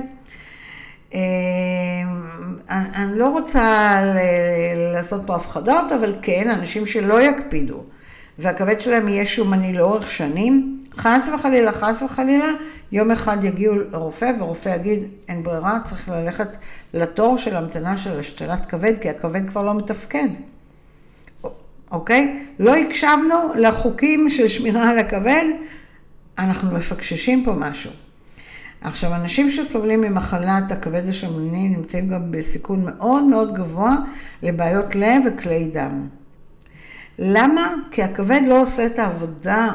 אה, 1.14 1.20
אני 2.70 3.18
לא 3.18 3.28
רוצה 3.28 4.00
לעשות 4.94 5.22
פה 5.26 5.36
הפחדות, 5.36 5.92
אבל 5.92 6.14
כן, 6.22 6.50
אנשים 6.50 6.86
שלא 6.86 7.20
יקפידו 7.20 7.82
והכבד 8.38 8.80
שלהם 8.80 9.08
יהיה 9.08 9.26
שומני 9.26 9.72
לאורך 9.72 10.10
שנים, 10.10 10.80
חס 10.94 11.28
וחלילה, 11.34 11.72
חס 11.72 12.02
וחלילה, 12.02 12.50
יום 12.92 13.10
אחד 13.10 13.44
יגיעו 13.44 13.74
לרופא 13.74 14.32
ורופא 14.40 14.68
יגיד, 14.68 15.04
אין 15.28 15.42
ברירה, 15.42 15.78
צריך 15.84 16.08
ללכת 16.08 16.48
לתור 16.94 17.38
של 17.38 17.56
המתנה 17.56 17.96
של 17.96 18.18
השתלת 18.18 18.66
כבד, 18.66 18.92
כי 19.00 19.10
הכבד 19.10 19.48
כבר 19.48 19.62
לא 19.62 19.74
מתפקד. 19.74 20.28
אוקיי? 21.90 22.46
לא 22.58 22.76
הקשבנו 22.76 23.34
לחוקים 23.54 24.30
של 24.30 24.48
שמירה 24.48 24.88
על 24.88 24.98
הכבד, 24.98 25.44
אנחנו 26.38 26.76
מפקששים 26.76 27.44
פה 27.44 27.52
משהו. 27.52 27.90
עכשיו, 28.80 29.14
אנשים 29.14 29.50
שסובלים 29.50 30.00
ממחלת 30.00 30.72
הכבד 30.72 31.08
השמני 31.08 31.68
נמצאים 31.68 32.08
גם 32.08 32.30
בסיכון 32.30 32.84
מאוד 32.84 33.24
מאוד 33.24 33.54
גבוה 33.54 33.96
לבעיות 34.42 34.94
לב 34.94 35.22
וכלי 35.26 35.64
דם. 35.72 36.08
למה? 37.18 37.74
כי 37.90 38.02
הכבד 38.02 38.40
לא 38.46 38.62
עושה 38.62 38.86
את 38.86 38.98
העבודה 38.98 39.68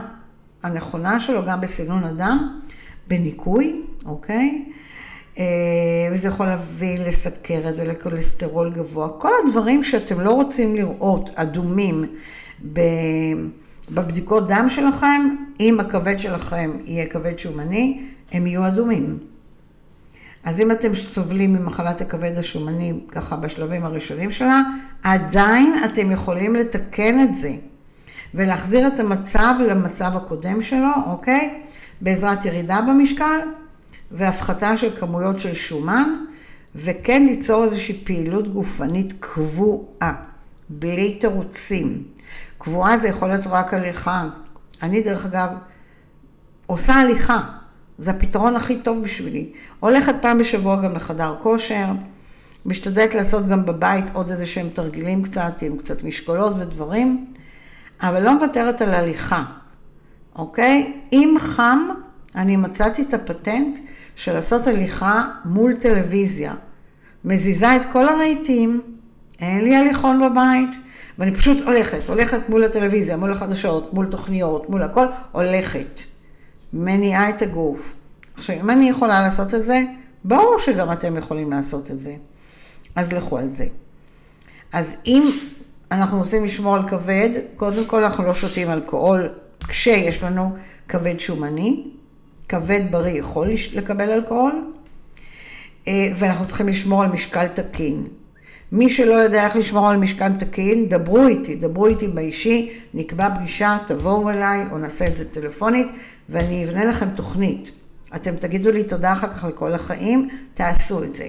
הנכונה 0.63 1.19
שלו 1.19 1.45
גם 1.45 1.61
בסינון 1.61 2.03
הדם, 2.03 2.59
בניקוי, 3.07 3.81
אוקיי? 4.05 4.65
אה, 5.41 6.13
וזה 6.13 6.27
יכול 6.27 6.45
להביא 6.45 6.99
לסכרת 6.99 7.73
ולכולסטרול 7.77 8.73
גבוה. 8.73 9.09
כל 9.17 9.31
הדברים 9.43 9.83
שאתם 9.83 10.19
לא 10.19 10.31
רוצים 10.31 10.75
לראות, 10.75 11.29
אדומים, 11.35 12.05
בבדיקות 13.91 14.47
דם 14.47 14.65
שלכם, 14.69 15.35
אם 15.59 15.79
הכבד 15.79 16.19
שלכם 16.19 16.71
יהיה 16.85 17.05
כבד 17.05 17.39
שומני, 17.39 18.03
הם 18.31 18.47
יהיו 18.47 18.67
אדומים. 18.67 19.17
אז 20.43 20.59
אם 20.59 20.71
אתם 20.71 20.95
סובלים 20.95 21.53
ממחלת 21.53 22.01
הכבד 22.01 22.37
השומני, 22.37 22.93
ככה 23.11 23.35
בשלבים 23.35 23.83
הראשונים 23.83 24.31
שלה, 24.31 24.61
עדיין 25.03 25.73
אתם 25.85 26.11
יכולים 26.11 26.55
לתקן 26.55 27.23
את 27.23 27.35
זה 27.35 27.51
ולהחזיר 28.33 28.87
את 28.87 28.99
המצב 28.99 29.53
למצב 29.67 30.11
הקודם 30.15 30.61
שלו, 30.61 30.91
אוקיי? 31.05 31.61
בעזרת 32.01 32.45
ירידה 32.45 32.81
במשקל 32.81 33.39
והפחתה 34.11 34.77
של 34.77 34.99
כמויות 34.99 35.39
של 35.39 35.53
שומן, 35.53 36.15
וכן 36.75 37.25
ליצור 37.25 37.63
איזושהי 37.63 38.01
פעילות 38.03 38.53
גופנית 38.53 39.13
קבועה, 39.19 40.13
בלי 40.69 41.17
תירוצים. 41.19 42.03
קבועה 42.57 42.97
זה 42.97 43.07
יכול 43.07 43.27
להיות 43.27 43.47
רק 43.47 43.73
הליכה. 43.73 44.27
אני 44.83 45.01
דרך 45.01 45.25
אגב 45.25 45.49
עושה 46.65 46.93
הליכה, 46.93 47.39
זה 47.97 48.11
הפתרון 48.11 48.55
הכי 48.55 48.79
טוב 48.79 49.03
בשבילי. 49.03 49.49
הולכת 49.79 50.15
פעם 50.21 50.39
בשבוע 50.39 50.81
גם 50.81 50.95
לחדר 50.95 51.35
כושר, 51.41 51.85
משתדלת 52.65 53.15
לעשות 53.15 53.47
גם 53.47 53.65
בבית 53.65 54.05
עוד 54.13 54.29
איזה 54.29 54.45
שהם 54.45 54.69
תרגילים 54.73 55.23
קצת, 55.23 55.61
עם 55.61 55.77
קצת 55.77 56.03
משקולות 56.03 56.53
ודברים, 56.59 57.33
אבל 58.01 58.23
לא 58.23 58.33
מוותרת 58.33 58.81
על 58.81 58.93
הליכה, 58.93 59.43
אוקיי? 60.35 60.93
אם 61.13 61.35
חם, 61.39 61.79
אני 62.35 62.57
מצאתי 62.57 63.01
את 63.01 63.13
הפטנט 63.13 63.77
של 64.15 64.33
לעשות 64.33 64.67
הליכה 64.67 65.25
מול 65.45 65.73
טלוויזיה. 65.73 66.53
מזיזה 67.25 67.75
את 67.75 67.81
כל 67.91 68.09
הרהיטים, 68.09 68.81
אין 69.39 69.63
לי 69.63 69.75
הליכון 69.75 70.21
בבית, 70.21 70.69
ואני 71.19 71.35
פשוט 71.35 71.57
הולכת, 71.65 71.99
הולכת 72.07 72.49
מול 72.49 72.63
הטלוויזיה, 72.63 73.17
מול 73.17 73.31
החדשות, 73.31 73.93
מול 73.93 74.05
תוכניות, 74.05 74.69
מול 74.69 74.83
הכל, 74.83 75.05
הולכת. 75.31 76.01
מניעה 76.73 77.29
את 77.29 77.41
הגוף. 77.41 77.95
עכשיו, 78.33 78.55
אם 78.55 78.69
אני 78.69 78.89
יכולה 78.89 79.21
לעשות 79.21 79.53
את 79.53 79.65
זה, 79.65 79.83
ברור 80.23 80.59
שגם 80.59 80.91
אתם 80.91 81.17
יכולים 81.17 81.51
לעשות 81.51 81.91
את 81.91 81.99
זה. 81.99 82.15
אז 82.95 83.13
לכו 83.13 83.37
על 83.37 83.47
זה. 83.47 83.65
אז 84.73 84.95
אם 85.05 85.31
אנחנו 85.91 86.17
רוצים 86.17 86.45
לשמור 86.45 86.75
על 86.75 86.89
כבד, 86.89 87.29
קודם 87.55 87.85
כל 87.85 88.03
אנחנו 88.03 88.23
לא 88.23 88.33
שותים 88.33 88.69
אלכוהול 88.69 89.29
כשיש 89.67 90.23
לנו 90.23 90.55
כבד 90.87 91.19
שומני. 91.19 91.87
כבד 92.51 92.81
בריא 92.91 93.19
יכול 93.19 93.47
לקבל 93.73 94.09
אלכוהול, 94.09 94.73
אה, 95.87 96.09
ואנחנו 96.15 96.45
צריכים 96.45 96.67
לשמור 96.67 97.03
על 97.03 97.11
משקל 97.11 97.47
תקין. 97.47 98.07
מי 98.71 98.89
שלא 98.89 99.13
יודע 99.13 99.45
איך 99.45 99.55
לשמור 99.55 99.89
על 99.89 99.97
משקל 99.97 100.33
תקין, 100.33 100.89
דברו 100.89 101.27
איתי, 101.27 101.55
דברו 101.55 101.87
איתי 101.87 102.07
באישי, 102.07 102.71
נקבע 102.93 103.35
פגישה, 103.35 103.77
תבואו 103.87 104.29
אליי, 104.29 104.65
או 104.71 104.77
נעשה 104.77 105.07
את 105.07 105.17
זה 105.17 105.29
טלפונית, 105.29 105.87
ואני 106.29 106.65
אבנה 106.65 106.85
לכם 106.85 107.09
תוכנית. 107.09 107.71
אתם 108.15 108.35
תגידו 108.35 108.71
לי 108.71 108.83
תודה 108.83 109.13
אחר 109.13 109.27
כך 109.27 109.43
לכל 109.43 109.73
החיים, 109.73 110.29
תעשו 110.53 111.03
את 111.03 111.15
זה. 111.15 111.27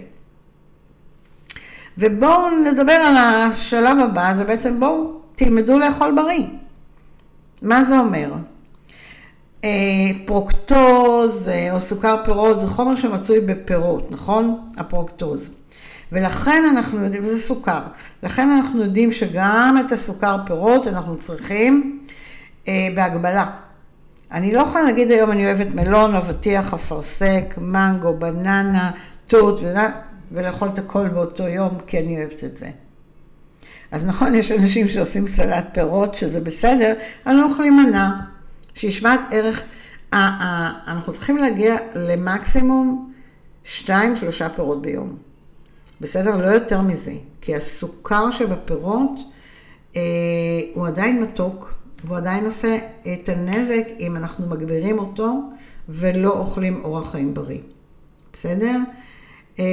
ובואו 1.99 2.51
נדבר 2.51 2.93
על 2.93 3.17
השלב 3.17 3.97
הבא, 3.99 4.35
זה 4.37 4.45
בעצם 4.45 4.81
בואו 4.81 5.21
תלמדו 5.35 5.79
לאכול 5.79 6.15
בריא. 6.17 6.47
מה 7.63 7.83
זה 7.85 7.99
אומר? 7.99 8.33
אה, 9.65 9.71
פרוקטוז 10.25 11.51
או 11.73 11.81
סוכר 11.81 12.17
פירות 12.25 12.61
זה 12.61 12.67
חומר 12.67 12.97
שמצוי 12.97 13.41
בפירות, 13.41 14.11
נכון? 14.11 14.71
הפרוקטוז. 14.77 15.51
ולכן 16.13 16.65
אנחנו 16.71 17.05
יודעים, 17.05 17.27
זה 17.27 17.39
סוכר, 17.39 17.81
לכן 18.23 18.49
אנחנו 18.51 18.83
יודעים 18.83 19.13
שגם 19.13 19.83
את 19.87 19.93
הסוכר 19.93 20.37
פירות 20.47 20.87
אנחנו 20.87 21.17
צריכים 21.19 22.05
אה, 22.69 22.89
בהגבלה. 22.95 23.47
אני 24.33 24.53
לא 24.53 24.61
יכולה 24.61 24.85
להגיד 24.85 25.11
היום 25.11 25.31
אני 25.31 25.47
אוהבת 25.47 25.75
מלון, 25.75 26.15
אבטיח, 26.15 26.75
אפרסק, 26.75 27.45
מנגו, 27.59 28.17
בננה, 28.19 28.91
תות, 29.27 29.61
ולאכול 30.33 30.69
את 30.69 30.79
הכל 30.79 31.09
באותו 31.09 31.49
יום, 31.49 31.79
כי 31.87 31.99
אני 31.99 32.19
אוהבת 32.19 32.45
את 32.45 32.57
זה. 32.57 32.71
אז 33.91 34.05
נכון, 34.05 34.35
יש 34.35 34.53
אנשים 34.53 34.89
שעושים 34.89 35.27
סלט 35.27 35.67
פירות, 35.73 36.15
שזה 36.15 36.41
בסדר, 36.41 36.95
אבל 37.27 37.35
לא 37.35 37.47
יכולים 37.53 37.77
מנה, 37.77 38.21
שהיא 38.75 38.91
שוות 38.91 39.21
ערך, 39.31 39.63
אנחנו 40.13 41.13
צריכים 41.13 41.37
להגיע 41.37 41.77
למקסימום 41.95 43.13
2-3 43.65 43.89
פירות 44.57 44.83
ביום. 44.83 45.17
בסדר? 46.01 46.37
לא 46.37 46.51
יותר 46.51 46.81
מזה. 46.81 47.13
כי 47.41 47.57
הסוכר 47.57 48.31
שבפירות 48.31 49.21
אה, 49.97 50.01
הוא 50.75 50.87
עדיין 50.87 51.23
מתוק, 51.23 51.75
והוא 52.05 52.17
עדיין 52.17 52.45
עושה 52.45 52.79
את 53.13 53.29
הנזק 53.29 53.85
אם 54.01 54.17
אנחנו 54.17 54.47
מגבירים 54.47 54.99
אותו 54.99 55.41
ולא 55.89 56.31
אוכלים 56.39 56.85
אורח 56.85 57.11
חיים 57.11 57.35
בריא. 57.35 57.59
בסדר? 58.33 58.79
אה, 59.59 59.65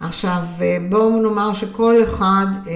עכשיו, 0.00 0.42
אה, 0.60 0.76
בואו 0.90 1.22
נאמר 1.22 1.52
שכל 1.52 2.02
אחד 2.04 2.46
אה, 2.66 2.72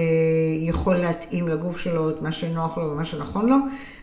יכול 0.59 0.95
להתאים 0.95 1.47
לגוף 1.47 1.77
שלו 1.77 2.09
את 2.09 2.21
מה 2.21 2.31
שנוח 2.31 2.77
לו 2.77 2.91
ומה 2.91 3.05
שנכון 3.05 3.49
לו, 3.49 3.55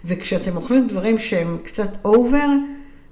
וכשאתם 0.05 0.57
אוכלים 0.57 0.87
דברים 0.87 1.19
שהם 1.19 1.59
קצת 1.65 2.05
אובר, 2.05 2.49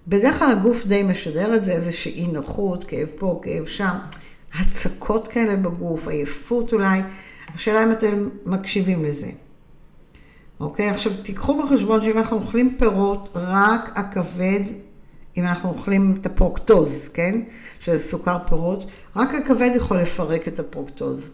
בדרך 0.09 0.39
כלל 0.39 0.51
הגוף 0.51 0.87
די 0.87 1.03
משדר 1.03 1.55
את 1.55 1.65
זה, 1.65 1.73
איזושהי 1.73 2.13
אי 2.13 2.27
נוחות, 2.27 2.85
כאב 2.85 3.09
פה, 3.19 3.41
כאב 3.43 3.67
שם. 3.67 3.95
הצקות 4.61 5.29
כאלה 5.29 5.57
בגוף, 5.57 6.09
עייפות 6.09 6.73
אולי, 6.73 7.01
השאלה 7.55 7.85
אם 7.85 7.93
אתם 7.93 8.29
מקשיבים 8.47 9.05
לזה. 9.05 9.31
אוקיי? 10.61 10.91
עכשיו 10.91 11.13
תיקחו 11.23 11.63
בחשבון 11.63 12.03
שאם 12.03 12.19
אנחנו 12.19 12.37
אוכלים 12.37 12.77
פירות, 12.79 13.29
רק 13.35 13.91
הכבד, 13.95 14.61
אם 15.37 15.45
אנחנו 15.45 15.69
אוכלים 15.69 16.17
את 16.21 16.27
הפרוקטוז, 16.27 17.09
כן? 17.09 17.41
שזה 17.85 17.99
סוכר 17.99 18.39
פירות, 18.49 18.85
רק 19.17 19.35
הכבד 19.35 19.71
יכול 19.77 19.99
לפרק 19.99 20.49
את 20.49 20.59
הפרוקטוז. 20.59 21.31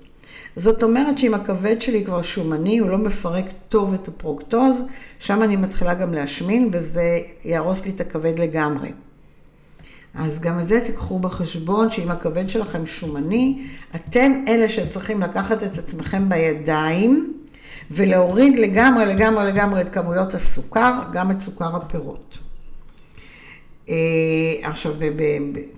זאת 0.57 0.83
אומרת 0.83 1.19
שאם 1.19 1.35
הכבד 1.35 1.83
שלי 1.83 2.05
כבר 2.05 2.23
שומני, 2.23 2.79
הוא 2.79 2.89
לא 2.91 2.99
מפרק 2.99 3.45
טוב 3.69 3.95
את 3.95 4.09
הפרוקטוז, 4.09 4.83
שם 5.19 5.43
אני 5.43 5.57
מתחילה 5.57 5.95
גם 5.95 6.15
להשמין 6.15 6.71
וזה 6.73 7.19
יהרוס 7.45 7.85
לי 7.85 7.91
את 7.91 8.01
הכבד 8.01 8.39
לגמרי. 8.39 8.93
אז 10.15 10.41
גם 10.41 10.61
את 10.61 10.69
זה 10.69 10.81
תיקחו 10.85 11.19
בחשבון, 11.19 11.91
שאם 11.91 12.11
הכבד 12.11 12.49
שלכם 12.49 12.87
שומני, 12.87 13.67
אתם 13.95 14.33
אלה 14.49 14.69
שצריכים 14.69 15.21
לקחת 15.21 15.63
את 15.63 15.79
עצמכם 15.79 16.29
בידיים 16.29 17.35
ולהוריד 17.91 18.59
לגמרי, 18.59 19.07
לגמרי, 19.07 19.47
לגמרי 19.47 19.81
את 19.81 19.89
כמויות 19.89 20.35
הסוכר, 20.35 20.93
גם 21.13 21.31
את 21.31 21.41
סוכר 21.41 21.77
הפירות. 21.77 22.50
אה, 23.89 23.95
עכשיו, 24.63 24.95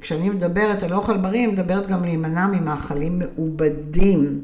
כשאני 0.01 0.31
מדברת 0.31 0.83
על 0.83 0.95
אוכל 0.95 1.17
בריא, 1.17 1.45
אני 1.45 1.53
מדברת 1.53 1.87
גם 1.87 2.05
להימנע 2.05 2.47
ממאכלים 2.47 3.19
מעובדים. 3.19 4.41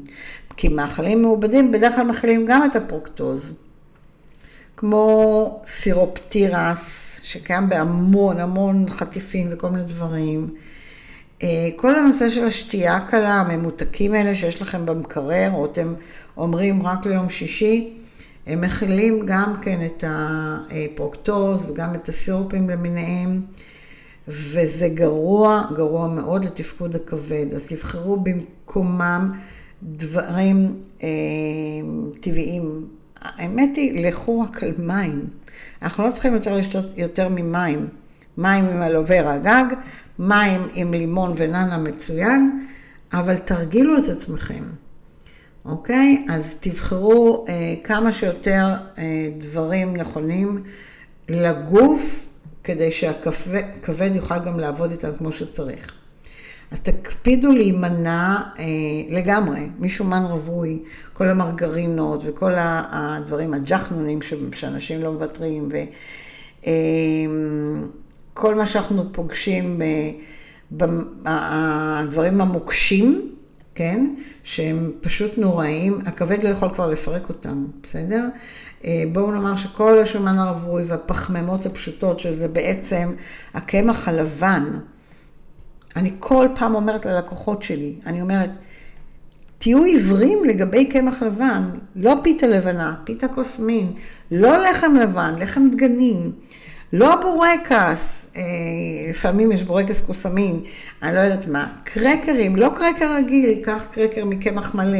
כי 0.57 0.67
מאכלים 0.67 1.21
מעובדים 1.21 1.71
בדרך 1.71 1.95
כלל 1.95 2.03
מכילים 2.07 2.45
גם 2.47 2.65
את 2.65 2.75
הפרוקטוז. 2.75 3.53
כמו 4.77 5.61
סירופ 5.67 6.17
תירס, 6.29 7.19
שקיים 7.23 7.69
בהמון 7.69 8.39
המון 8.39 8.85
חטיפים 8.89 9.47
וכל 9.51 9.69
מיני 9.69 9.83
דברים. 9.83 10.49
אה, 11.43 11.69
כל 11.75 11.95
הנושא 11.95 12.29
של 12.29 12.45
השתייה 12.45 12.95
הקלה, 12.95 13.35
הממותקים 13.35 14.13
האלה 14.13 14.35
שיש 14.35 14.61
לכם 14.61 14.85
במקרר, 14.85 15.51
או 15.53 15.65
אתם 15.65 15.93
אומרים 16.37 16.87
רק 16.87 17.05
ליום 17.05 17.29
שישי, 17.29 17.93
הם 18.47 18.61
מכילים 18.61 19.25
גם 19.25 19.53
כן 19.61 19.85
את 19.85 20.03
הפרוקטוז 20.07 21.69
וגם 21.69 21.95
את 21.95 22.09
הסירופים 22.09 22.69
למיניהם, 22.69 23.41
וזה 24.27 24.89
גרוע, 24.89 25.63
גרוע 25.75 26.07
מאוד 26.07 26.45
לתפקוד 26.45 26.95
הכבד. 26.95 27.45
אז 27.55 27.67
תבחרו 27.67 28.19
במקומם 28.19 29.31
דברים 29.83 30.75
אה, 31.03 31.09
טבעיים. 32.21 32.87
האמת 33.21 33.75
היא, 33.75 34.05
לכו 34.05 34.39
רק 34.39 34.63
על 34.63 34.73
מים. 34.77 35.27
אנחנו 35.81 36.03
לא 36.03 36.11
צריכים 36.11 36.33
יותר 36.33 36.55
לשתות 36.55 36.85
יותר 36.97 37.29
ממים. 37.29 37.87
מים 38.37 38.65
עם 38.65 38.81
אלוברה 38.81 39.37
גג, 39.37 39.65
מים 40.19 40.61
עם 40.73 40.93
לימון 40.93 41.33
וננה 41.37 41.77
מצוין, 41.77 42.65
אבל 43.13 43.35
תרגילו 43.35 43.97
את 43.97 44.09
עצמכם, 44.09 44.63
אוקיי? 45.65 46.25
אז 46.29 46.57
תבחרו 46.59 47.45
אה, 47.49 47.73
כמה 47.83 48.11
שיותר 48.11 48.67
אה, 48.97 49.29
דברים 49.37 49.97
נכונים 49.97 50.63
לגוף, 51.29 52.29
כדי 52.63 52.91
שהכבד 52.91 54.11
יוכל 54.13 54.39
גם 54.39 54.59
לעבוד 54.59 54.91
איתם 54.91 55.11
כמו 55.17 55.31
שצריך. 55.31 55.91
אז 56.71 56.79
תקפידו 56.79 57.51
להימנע 57.51 58.37
אה, 58.59 58.65
לגמרי 59.09 59.69
משומן 59.79 60.23
רווי, 60.23 60.79
כל 61.13 61.27
המרגרינות 61.27 62.21
וכל 62.25 62.51
הדברים, 62.57 63.53
הג'חנונים 63.53 64.19
שאנשים 64.53 65.01
לא 65.03 65.11
מוותרים, 65.11 65.69
וכל 68.33 68.51
אה, 68.53 68.55
מה 68.55 68.65
שאנחנו 68.65 69.13
פוגשים, 69.13 69.81
בדברים 70.71 72.41
המוקשים, 72.41 73.35
כן, 73.75 74.15
שהם 74.43 74.91
פשוט 75.01 75.37
נוראים, 75.37 75.99
הכבד 76.05 76.43
לא 76.43 76.49
יכול 76.49 76.69
כבר 76.73 76.89
לפרק 76.91 77.29
אותם, 77.29 77.65
בסדר? 77.83 78.27
אה, 78.85 79.03
בואו 79.11 79.31
נאמר 79.31 79.55
שכל 79.55 79.99
השומן 79.99 80.37
הרווי 80.37 80.83
והפחמימות 80.87 81.65
הפשוטות, 81.65 82.19
שזה 82.19 82.47
בעצם 82.47 83.13
הקמח 83.53 84.07
הלבן, 84.07 84.65
אני 85.95 86.11
כל 86.19 86.47
פעם 86.55 86.75
אומרת 86.75 87.05
ללקוחות 87.05 87.63
שלי, 87.63 87.95
אני 88.05 88.21
אומרת, 88.21 88.49
תהיו 89.57 89.83
עיוורים 89.83 90.43
לגבי 90.45 90.85
קמח 90.85 91.23
לבן, 91.23 91.63
לא 91.95 92.15
פיתה 92.23 92.47
לבנה, 92.47 92.95
פיתה 93.03 93.27
קוסמין, 93.27 93.91
לא 94.31 94.69
לחם 94.69 94.95
לבן, 94.95 95.35
לחם 95.39 95.69
דגנים, 95.71 96.31
לא 96.93 97.15
בורקס, 97.21 98.31
אה, 98.35 98.41
לפעמים 99.09 99.51
יש 99.51 99.63
בורקס 99.63 100.01
קוסמין, 100.01 100.61
אני 101.03 101.15
לא 101.15 101.19
יודעת 101.19 101.47
מה, 101.47 101.67
קרקרים, 101.83 102.55
לא 102.55 102.69
קרקר 102.69 103.15
רגיל, 103.15 103.59
קח 103.63 103.85
קרקר 103.91 104.25
מקמח 104.25 104.75
מלא. 104.75 104.99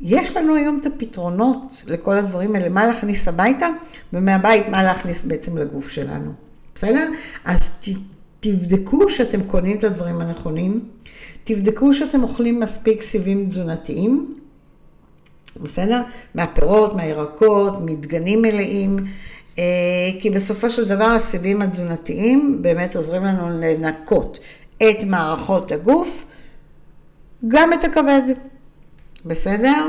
יש 0.00 0.36
לנו 0.36 0.54
היום 0.54 0.78
את 0.80 0.86
הפתרונות 0.86 1.82
לכל 1.86 2.18
הדברים 2.18 2.54
האלה, 2.54 2.68
מה 2.68 2.86
להכניס 2.86 3.28
הביתה, 3.28 3.66
ומהבית 4.12 4.68
מה 4.68 4.82
להכניס 4.82 5.22
בעצם 5.22 5.58
לגוף 5.58 5.88
שלנו. 5.88 6.32
בסדר? 6.74 7.10
אז 7.44 7.70
תבדקו 8.40 9.08
שאתם 9.08 9.42
קונים 9.42 9.78
את 9.78 9.84
הדברים 9.84 10.20
הנכונים, 10.20 10.80
תבדקו 11.44 11.92
שאתם 11.92 12.22
אוכלים 12.22 12.60
מספיק 12.60 13.02
סיבים 13.02 13.46
תזונתיים, 13.46 14.34
בסדר? 15.62 16.02
מהפירות, 16.34 16.96
מהירקות, 16.96 17.80
מדגנים 17.80 18.42
מלאים, 18.42 18.96
כי 20.20 20.30
בסופו 20.34 20.70
של 20.70 20.88
דבר 20.88 21.04
הסיבים 21.04 21.62
התזונתיים 21.62 22.58
באמת 22.62 22.96
עוזרים 22.96 23.22
לנו 23.22 23.60
לנקות 23.60 24.38
את 24.76 24.96
מערכות 25.06 25.72
הגוף, 25.72 26.24
גם 27.48 27.72
את 27.72 27.84
הכבד, 27.84 28.22
בסדר? 29.24 29.86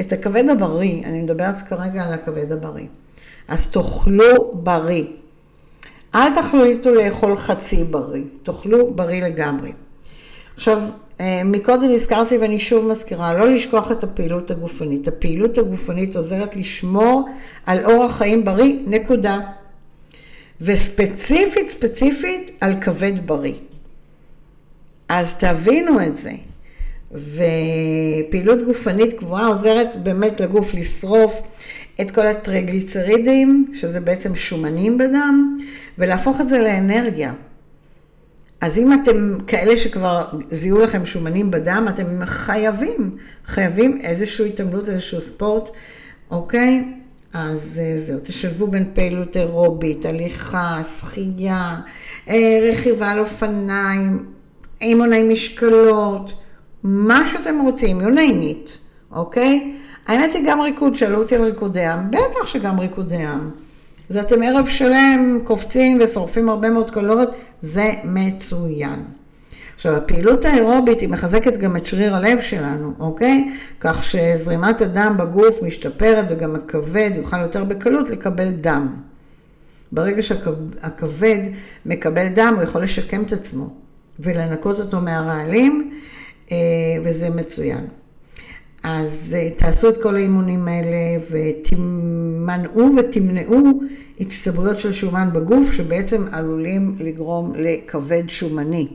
את 0.00 0.12
הכבד 0.12 0.48
הבריא, 0.48 1.04
אני 1.04 1.20
מדברת 1.20 1.62
כרגע 1.68 2.04
על 2.04 2.12
הכבד 2.12 2.52
הבריא. 2.52 2.86
אז 3.48 3.66
תאכלו 3.66 4.52
בריא. 4.54 5.04
אל 6.14 6.34
תחליטו 6.34 6.94
לאכול 6.94 7.36
חצי 7.36 7.84
בריא, 7.84 8.24
תאכלו 8.42 8.94
בריא 8.94 9.24
לגמרי. 9.24 9.72
עכשיו, 10.54 10.82
אה, 10.82 10.90
מקודם 11.44 11.90
הזכרתי 11.90 12.38
ואני 12.38 12.58
שוב 12.58 12.86
מזכירה, 12.86 13.34
לא 13.34 13.50
לשכוח 13.50 13.92
את 13.92 14.04
הפעילות 14.04 14.50
הגופנית. 14.50 15.08
הפעילות 15.08 15.58
הגופנית 15.58 16.16
עוזרת 16.16 16.56
לשמור 16.56 17.28
על 17.66 17.84
אורח 17.84 18.16
חיים 18.16 18.44
בריא, 18.44 18.74
נקודה. 18.86 19.38
וספציפית, 20.60 21.70
ספציפית, 21.70 22.50
על 22.60 22.80
כבד 22.80 23.26
בריא. 23.26 23.54
אז 25.08 25.34
תבינו 25.34 26.06
את 26.06 26.16
זה. 26.16 26.32
ופעילות 27.12 28.62
גופנית 28.64 29.12
קבועה 29.12 29.46
עוזרת 29.46 29.96
באמת 30.02 30.40
לגוף 30.40 30.74
לשרוף 30.74 31.42
את 32.00 32.10
כל 32.10 32.26
הטרגליצרידים, 32.26 33.66
שזה 33.72 34.00
בעצם 34.00 34.36
שומנים 34.36 34.98
בדם, 34.98 35.56
ולהפוך 35.98 36.40
את 36.40 36.48
זה 36.48 36.58
לאנרגיה. 36.58 37.32
אז 38.60 38.78
אם 38.78 38.92
אתם 38.92 39.36
כאלה 39.46 39.76
שכבר 39.76 40.24
זיהו 40.50 40.78
לכם 40.78 41.06
שומנים 41.06 41.50
בדם, 41.50 41.86
אתם 41.88 42.04
חייבים, 42.24 43.16
חייבים 43.44 44.00
איזושהי 44.00 44.48
התעמלות, 44.48 44.88
איזשהו 44.88 45.20
ספורט, 45.20 45.70
אוקיי? 46.30 46.84
אז 47.32 47.80
אה, 47.82 47.98
זהו, 47.98 48.18
תשלבו 48.22 48.66
בין 48.66 48.90
פעילות 48.94 49.36
אירובית, 49.36 50.04
הליכה, 50.04 50.80
שחייה, 51.00 51.80
אה, 52.28 52.70
רכיבה 52.72 53.10
על 53.10 53.18
אופניים, 53.18 54.26
אימוני 54.80 55.32
משקלות, 55.32 56.32
מה 56.82 57.26
שאתם 57.26 57.60
רוצים, 57.60 58.00
it, 58.00 58.70
אוקיי? 59.12 59.74
האמת 60.06 60.32
היא 60.32 60.42
גם 60.46 60.60
ריקוד, 60.60 60.94
שאלו 60.94 61.18
אותי 61.18 61.34
על 61.34 61.44
ריקודי 61.44 61.84
עם, 61.84 62.10
בטח 62.10 62.46
שגם 62.46 62.80
ריקודי 62.80 63.24
עם. 63.24 63.50
אז 64.10 64.16
אתם 64.16 64.42
ערב 64.42 64.66
שלם 64.68 65.38
קופצים 65.44 65.98
ושורפים 66.04 66.48
הרבה 66.48 66.70
מאוד 66.70 66.90
קלוריות, 66.90 67.30
זה 67.60 67.92
מצוין. 68.04 69.04
עכשיו, 69.74 69.96
הפעילות 69.96 70.44
האירובית 70.44 71.00
היא 71.00 71.08
מחזקת 71.08 71.56
גם 71.56 71.76
את 71.76 71.86
שריר 71.86 72.16
הלב 72.16 72.40
שלנו, 72.40 72.92
אוקיי? 72.98 73.52
כך 73.80 74.04
שזרימת 74.04 74.80
הדם 74.80 75.14
בגוף 75.18 75.62
משתפרת 75.62 76.24
וגם 76.30 76.54
הכבד 76.54 77.10
יוכל 77.14 77.40
יותר 77.40 77.64
בקלות 77.64 78.10
לקבל 78.10 78.50
דם. 78.50 78.96
ברגע 79.92 80.22
שהכבד 80.22 81.38
מקבל 81.86 82.28
דם, 82.28 82.52
הוא 82.56 82.62
יכול 82.62 82.82
לשקם 82.82 83.22
את 83.22 83.32
עצמו 83.32 83.68
ולנקות 84.20 84.78
אותו 84.78 85.00
מהרעלים, 85.00 85.98
אה, 86.52 86.56
וזה 87.04 87.30
מצוין. 87.30 87.86
אז 88.82 89.36
אה, 89.38 89.50
תעשו 89.56 89.88
את 89.88 90.02
כל 90.02 90.16
האימונים 90.16 90.68
האלה 90.68 91.24
ותמנעו 91.30 92.90
ותמנעו 92.96 93.80
הצטברויות 94.20 94.78
של 94.78 94.92
שומן 94.92 95.28
בגוף 95.32 95.72
שבעצם 95.72 96.24
עלולים 96.32 96.96
לגרום 97.00 97.52
לכבד 97.56 98.22
שומני. 98.28 98.88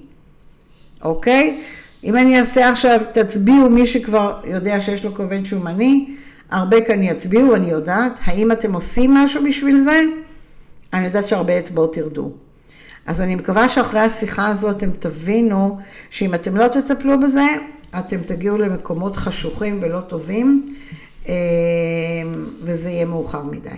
אוקיי? 1.03 1.61
אם 2.03 2.17
אני 2.17 2.39
אעשה 2.39 2.69
עכשיו, 2.69 2.99
תצביעו 3.13 3.69
מי 3.69 3.85
שכבר 3.85 4.39
יודע 4.43 4.79
שיש 4.79 5.05
לו 5.05 5.13
כבד 5.13 5.45
שומני, 5.45 6.15
הרבה 6.51 6.81
כאן 6.81 7.03
יצביעו, 7.03 7.55
אני 7.55 7.69
יודעת. 7.69 8.19
האם 8.23 8.51
אתם 8.51 8.73
עושים 8.73 9.13
משהו 9.13 9.43
בשביל 9.43 9.79
זה? 9.79 10.01
אני 10.93 11.05
יודעת 11.05 11.27
שהרבה 11.27 11.59
אצבעות 11.59 11.97
ירדו. 11.97 12.31
אז 13.05 13.21
אני 13.21 13.35
מקווה 13.35 13.69
שאחרי 13.69 13.99
השיחה 13.99 14.47
הזו 14.47 14.71
אתם 14.71 14.91
תבינו 14.91 15.77
שאם 16.09 16.33
אתם 16.33 16.57
לא 16.57 16.67
תטפלו 16.67 17.19
בזה, 17.19 17.45
אתם 17.99 18.17
תגיעו 18.17 18.57
למקומות 18.57 19.15
חשוכים 19.15 19.79
ולא 19.81 19.99
טובים, 19.99 20.75
אה, 21.27 21.33
וזה 22.61 22.89
יהיה 22.89 23.05
מאוחר 23.05 23.43
מדי. 23.43 23.69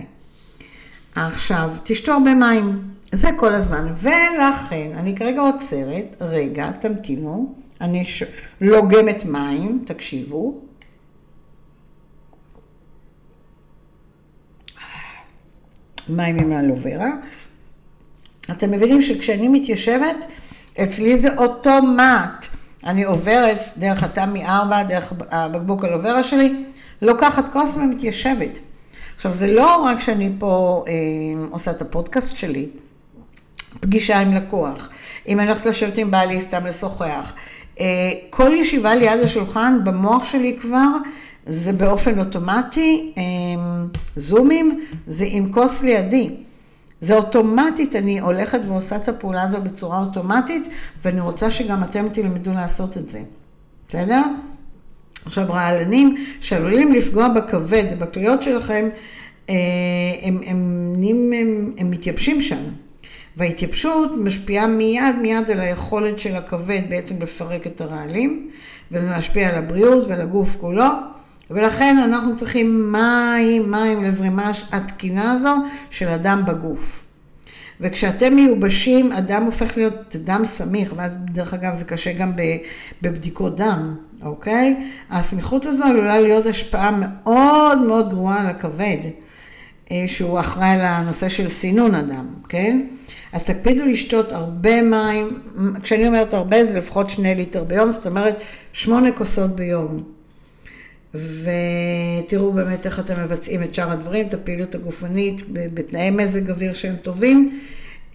עכשיו, 1.14 1.70
תשתו 1.82 2.12
הרבה 2.12 2.34
מים. 2.34 2.82
זה 3.12 3.28
כל 3.36 3.54
הזמן. 3.54 3.92
ולכן, 4.00 4.90
אני 4.96 5.16
כרגע 5.16 5.40
עוצרת, 5.40 6.16
רגע, 6.20 6.70
תמתינו, 6.70 7.54
אני 7.80 8.04
ש... 8.04 8.22
לוגמת 8.60 9.24
מים, 9.24 9.82
תקשיבו. 9.86 10.60
מים 16.08 16.38
עם 16.38 16.52
האלוברה. 16.52 17.10
אתם 18.50 18.70
מבינים 18.70 19.02
שכשאני 19.02 19.48
מתיישבת, 19.48 20.16
אצלי 20.82 21.18
זה 21.18 21.36
אוטומט. 21.36 22.46
אני 22.84 23.04
עוברת 23.04 23.58
דרך 23.76 24.02
התמי 24.02 24.46
4, 24.46 24.82
דרך 24.82 25.12
הבקבוק 25.30 25.84
אלוברה 25.84 26.22
שלי, 26.22 26.64
לוקחת 27.02 27.52
כוס 27.52 27.76
ומתיישבת. 27.76 28.58
עכשיו, 29.16 29.32
זה 29.32 29.54
לא 29.54 29.82
רק 29.84 30.00
שאני 30.00 30.32
פה 30.38 30.84
אה, 30.88 30.92
עושה 31.50 31.70
את 31.70 31.82
הפודקאסט 31.82 32.36
שלי, 32.36 32.68
פגישה 33.80 34.18
עם 34.18 34.34
לקוח, 34.34 34.88
אם 35.28 35.40
אני 35.40 35.48
הולכת 35.48 35.66
לשבת 35.66 35.98
עם 35.98 36.10
בעלי 36.10 36.40
סתם 36.40 36.66
לשוחח. 36.66 37.32
אה, 37.80 37.86
כל 38.30 38.50
ישיבה 38.54 38.94
ליד 38.94 39.20
השולחן 39.20 39.78
במוח 39.84 40.24
שלי 40.24 40.56
כבר 40.60 40.88
זה 41.46 41.72
באופן 41.72 42.18
אוטומטי, 42.18 43.12
אה, 43.18 43.22
זומים, 44.16 44.84
זה 45.06 45.24
עם 45.28 45.52
כוס 45.52 45.82
לידי. 45.82 46.30
זה 47.00 47.14
אוטומטית, 47.16 47.96
אני 47.96 48.20
הולכת 48.20 48.60
ועושה 48.68 48.96
את 48.96 49.08
הפעולה 49.08 49.42
הזו 49.42 49.60
בצורה 49.60 49.98
אוטומטית, 49.98 50.68
ואני 51.04 51.20
רוצה 51.20 51.50
שגם 51.50 51.82
אתם 51.82 52.08
תלמדו 52.08 52.52
לעשות 52.52 52.96
את 52.96 53.08
זה. 53.08 53.22
בסדר? 53.88 54.22
עכשיו, 55.24 55.46
רעלנים 55.48 56.16
שעלולים 56.40 56.92
לפגוע 56.92 57.28
בכבד 57.28 57.84
ובכליות 57.90 58.42
שלכם, 58.42 58.88
אה, 59.50 59.54
הם, 60.22 60.40
הם, 60.46 60.56
הם, 60.96 61.32
הם, 61.32 61.72
הם 61.78 61.90
מתייבשים 61.90 62.40
שם. 62.40 62.62
וההתייבשות 63.36 64.10
משפיעה 64.16 64.66
מיד 64.66 65.16
מיד 65.22 65.50
על 65.50 65.60
היכולת 65.60 66.18
של 66.18 66.36
הכבד 66.36 66.82
בעצם 66.88 67.22
לפרק 67.22 67.66
את 67.66 67.80
הרעלים, 67.80 68.50
וזה 68.92 69.16
משפיע 69.18 69.48
על 69.48 69.54
הבריאות 69.54 70.08
ועל 70.08 70.20
הגוף 70.20 70.56
כולו, 70.60 70.88
ולכן 71.50 71.96
אנחנו 71.98 72.36
צריכים 72.36 72.92
מים, 72.92 73.70
מים 73.70 74.04
לזרימה 74.04 74.50
התקינה 74.72 75.32
הזו 75.32 75.54
של 75.90 76.08
הדם 76.08 76.42
בגוף. 76.46 77.04
וכשאתם 77.80 78.34
מיובשים, 78.34 79.12
הדם 79.12 79.42
הופך 79.42 79.76
להיות 79.76 80.16
דם 80.16 80.42
סמיך, 80.44 80.92
ואז 80.96 81.16
דרך 81.24 81.54
אגב 81.54 81.74
זה 81.74 81.84
קשה 81.84 82.12
גם 82.12 82.32
בבדיקות 83.02 83.56
דם, 83.56 83.94
אוקיי? 84.22 84.76
הסמיכות 85.10 85.66
הזו 85.66 85.84
עלולה 85.84 86.20
להיות 86.20 86.46
השפעה 86.46 86.90
מאוד 87.00 87.78
מאוד 87.78 88.10
גרועה 88.10 88.40
על 88.40 88.46
הכבד, 88.46 88.98
אה, 89.90 90.04
שהוא 90.06 90.40
אחראי 90.40 90.76
לנושא 90.78 91.28
של 91.28 91.48
סינון 91.48 91.94
הדם, 91.94 92.26
כן? 92.48 92.86
אז 93.32 93.44
תקפידו 93.44 93.84
לשתות 93.84 94.32
הרבה 94.32 94.82
מים, 94.82 95.38
כשאני 95.82 96.06
אומרת 96.06 96.34
הרבה 96.34 96.64
זה 96.64 96.78
לפחות 96.78 97.10
שני 97.10 97.34
ליטר 97.34 97.64
ביום, 97.64 97.92
זאת 97.92 98.06
אומרת 98.06 98.42
שמונה 98.72 99.12
כוסות 99.12 99.56
ביום. 99.56 100.17
ותראו 101.14 102.52
באמת 102.52 102.86
איך 102.86 102.98
אתם 103.00 103.14
מבצעים 103.24 103.62
את 103.62 103.74
שאר 103.74 103.92
הדברים, 103.92 104.26
את 104.26 104.34
הפעילות 104.34 104.74
הגופנית 104.74 105.42
בתנאי 105.52 106.10
מזג 106.10 106.50
אוויר 106.50 106.74
שהם 106.74 106.96
טובים. 106.96 107.60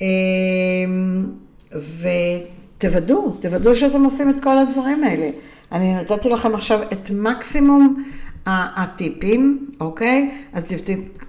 אמ, 0.01 1.25
ותוודאו, 1.73 3.31
תוודאו 3.31 3.75
שאתם 3.75 4.03
עושים 4.03 4.29
את 4.29 4.43
כל 4.43 4.57
הדברים 4.57 5.03
האלה. 5.03 5.29
אני 5.71 5.95
נתתי 5.95 6.29
לכם 6.29 6.55
עכשיו 6.55 6.79
את 6.91 7.09
מקסימום 7.09 8.03
הטיפים, 8.45 9.67
אוקיי? 9.79 10.31
אז 10.53 10.65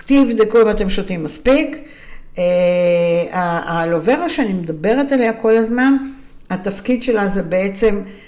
תבדקו 0.07 0.63
אם 0.63 0.71
אתם 0.71 0.91
שותים 0.91 1.25
מספיק. 1.25 1.77
אה, 2.39 2.45
האלוברה 3.33 4.29
שאני 4.29 4.53
מדברת 4.53 5.13
עליה 5.13 5.33
כל 5.33 5.57
הזמן, 5.57 5.97
התפקיד 6.51 7.03
שלה 7.03 7.29
זה 7.29 7.43
בעצם 7.43 7.97
אה, 7.97 8.24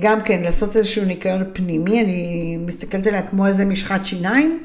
גם 0.00 0.20
כן 0.20 0.42
לעשות 0.42 0.76
איזשהו 0.76 1.04
ניקיון 1.04 1.44
פנימי, 1.52 2.00
אני 2.00 2.56
מסתכלת 2.66 3.06
עליה 3.06 3.22
כמו 3.22 3.46
איזה 3.46 3.64
משחת 3.64 4.06
שיניים, 4.06 4.58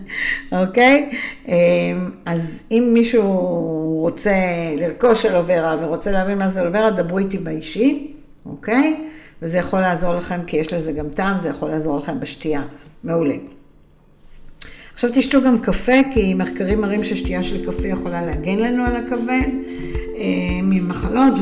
אוקיי? 0.52 1.10
אה, 1.48 1.54
אז 2.26 2.62
אם 2.70 2.90
מישהו 2.92 3.22
רוצה 4.00 4.34
לרכוש 4.76 5.26
אלוברה 5.26 5.76
ורוצה 5.80 6.10
להבין 6.10 6.38
מה 6.38 6.48
זה 6.48 6.62
אלוברה, 6.62 6.90
דברו 6.90 7.18
איתי 7.18 7.38
באישי, 7.38 8.14
אוקיי? 8.46 9.04
וזה 9.42 9.58
יכול 9.58 9.80
לעזור 9.80 10.14
לכם, 10.14 10.40
כי 10.46 10.56
יש 10.56 10.72
לזה 10.72 10.92
גם 10.92 11.08
טעם, 11.08 11.38
זה 11.38 11.48
יכול 11.48 11.68
לעזור 11.68 11.98
לכם 11.98 12.20
בשתייה. 12.20 12.62
מעולה. 13.04 13.34
עכשיו 14.94 15.10
תשתו 15.12 15.42
גם 15.42 15.58
קפה, 15.58 15.92
כי 16.12 16.34
מחקרים 16.34 16.80
מראים 16.80 17.04
ששתייה 17.04 17.42
של 17.42 17.66
קפה 17.66 17.88
יכולה 17.88 18.26
להגן 18.26 18.58
לנו 18.58 18.84
על 18.84 18.96
הכבד 18.96 19.28
אה, 19.30 19.97
ממחלות 20.62 21.34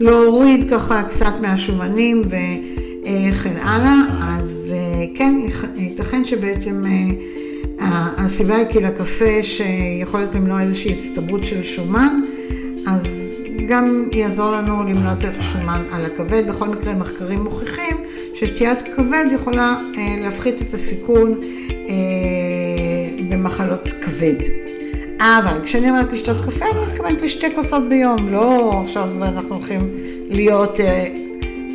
ולהוריד 0.00 0.66
ככה 0.72 1.02
קצת 1.02 1.32
מהשומנים 1.40 2.22
וכן 2.26 3.56
הלאה. 3.62 4.00
אז 4.22 4.74
אה, 4.76 5.06
כן, 5.14 5.40
ייתכן 5.76 6.24
שבעצם 6.24 6.84
אה, 7.80 8.06
הסיבה 8.16 8.56
היא 8.56 8.66
כי 8.70 8.80
לקפה 8.80 9.42
שיכולת 9.42 10.34
למנוע 10.34 10.60
איזושהי 10.60 10.92
הצטברות 10.92 11.44
של 11.44 11.62
שומן, 11.62 12.20
אז 12.86 13.30
גם 13.68 14.08
יעזור 14.12 14.50
לנו 14.50 14.82
למנוע 14.82 15.12
את 15.12 15.24
השומן 15.38 15.84
על 15.92 16.04
הכבד. 16.04 16.42
בכל 16.48 16.68
מקרה, 16.68 16.94
מחקרים 16.94 17.40
מוכיחים 17.40 17.96
ששתיית 18.34 18.82
כבד 18.96 19.24
יכולה 19.34 19.78
אה, 19.98 20.16
להפחית 20.22 20.62
את 20.62 20.74
הסיכון 20.74 21.40
אה, 21.88 21.94
במחלות 23.28 23.88
כבד. 24.02 24.69
אבל 25.20 25.60
כשאני 25.64 25.90
אומרת 25.90 26.12
לשתות 26.12 26.36
קפה, 26.46 26.64
אני 26.70 26.80
מתכוונת 26.86 27.22
לשתי 27.22 27.54
כוסות 27.54 27.88
ביום, 27.88 28.28
לא 28.28 28.72
עכשיו 28.82 29.24
אנחנו 29.24 29.54
הולכים 29.54 29.96
להיות 30.30 30.80
אה, 30.80 31.06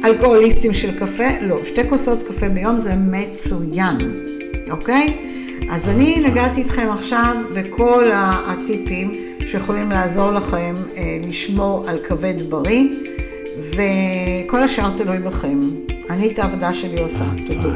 אלכוהוליסטים 0.05 0.73
של 0.73 0.99
קפה, 0.99 1.23
לא, 1.41 1.65
שתי 1.65 1.89
כוסות 1.89 2.23
קפה 2.23 2.49
ביום 2.49 2.79
זה 2.79 2.93
מצוין, 3.11 3.97
אוקיי? 4.71 5.17
אז 5.69 5.89
אני 5.89 6.17
נגעתי 6.25 6.59
איתכם 6.61 6.87
עכשיו 6.89 7.35
בכל 7.55 8.09
הטיפים 8.13 9.13
שיכולים 9.45 9.89
לעזור 9.89 10.31
לכם 10.31 10.75
אה, 10.97 11.17
לשמור 11.27 11.89
על 11.89 11.99
כבד 11.99 12.49
בריא, 12.49 12.83
וכל 13.69 14.63
השאר 14.63 14.97
תלוי 14.97 15.19
בכם. 15.19 15.59
אני 16.09 16.33
את 16.33 16.39
העבודה 16.39 16.73
שלי 16.73 17.01
עושה, 17.01 17.25
תודו. 17.47 17.69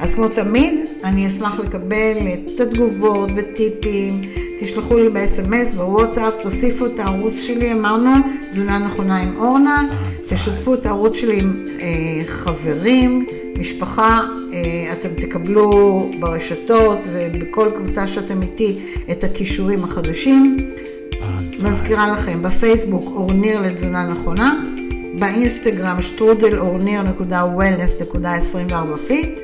אז 0.00 0.14
כמו 0.14 0.28
תמיד, 0.28 0.74
אני 1.04 1.26
אשמח 1.26 1.60
לקבל 1.60 2.16
את 2.34 2.60
התגובות 2.60 3.30
וטיפים, 3.36 4.22
תשלחו 4.60 4.98
לי 4.98 5.08
ב-SMS, 5.08 5.74
בוואטסאפ, 5.76 6.34
תוסיפו 6.42 6.86
את 6.86 6.98
הערוץ 6.98 7.40
שלי, 7.40 7.72
אמרנו, 7.72 8.10
תזונה 8.50 8.78
נכונה 8.78 9.16
עם 9.16 9.36
אורנה, 9.36 9.82
תשתפו 10.28 10.74
את 10.74 10.86
הערוץ 10.86 11.16
שלי 11.16 11.38
עם 11.38 11.64
אה, 11.80 11.86
חברים 12.26 13.26
משפחה, 13.58 14.20
אה, 14.52 14.92
אתם 14.92 15.14
תקבלו 15.14 16.10
ברשתות 16.20 16.98
ובכל 17.12 17.68
קבוצה 17.76 18.06
שאתם 18.06 18.42
איתי 18.42 18.78
את 19.10 19.24
הכישורים 19.24 19.84
החדשים. 19.84 20.70
מזכירה 21.62 22.12
לכם, 22.12 22.42
בפייסבוק 22.42 23.04
אורניר 23.06 23.60
לתזונה 23.60 24.10
נכונה, 24.10 24.62
באינסטגרם 25.18 26.02
שטרודל 26.02 26.58
אורניר.wellness.24 26.58 28.96
fit, 29.06 29.40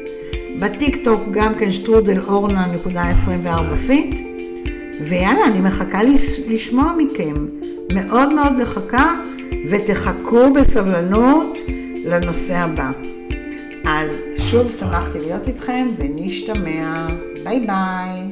בטיק 0.60 1.04
טוק 1.04 1.20
גם 1.30 1.54
כן 1.54 1.70
שטרודל 1.70 2.20
אורנה.24 2.20 3.76
fit, 3.86 4.35
ויאללה, 5.00 5.46
אני 5.46 5.60
מחכה 5.60 6.00
לשמוע 6.48 6.92
מכם, 6.98 7.46
מאוד 7.92 8.32
מאוד 8.32 8.52
מחכה, 8.52 9.14
ותחכו 9.70 10.52
בסבלנות 10.52 11.58
לנושא 12.04 12.56
הבא. 12.56 12.90
אז 13.84 14.18
שוב 14.38 14.70
שמחתי 14.70 15.18
להיות 15.20 15.48
איתכם 15.48 15.86
ונשתמע. 15.98 17.06
ביי 17.44 17.60
ביי. 17.60 18.25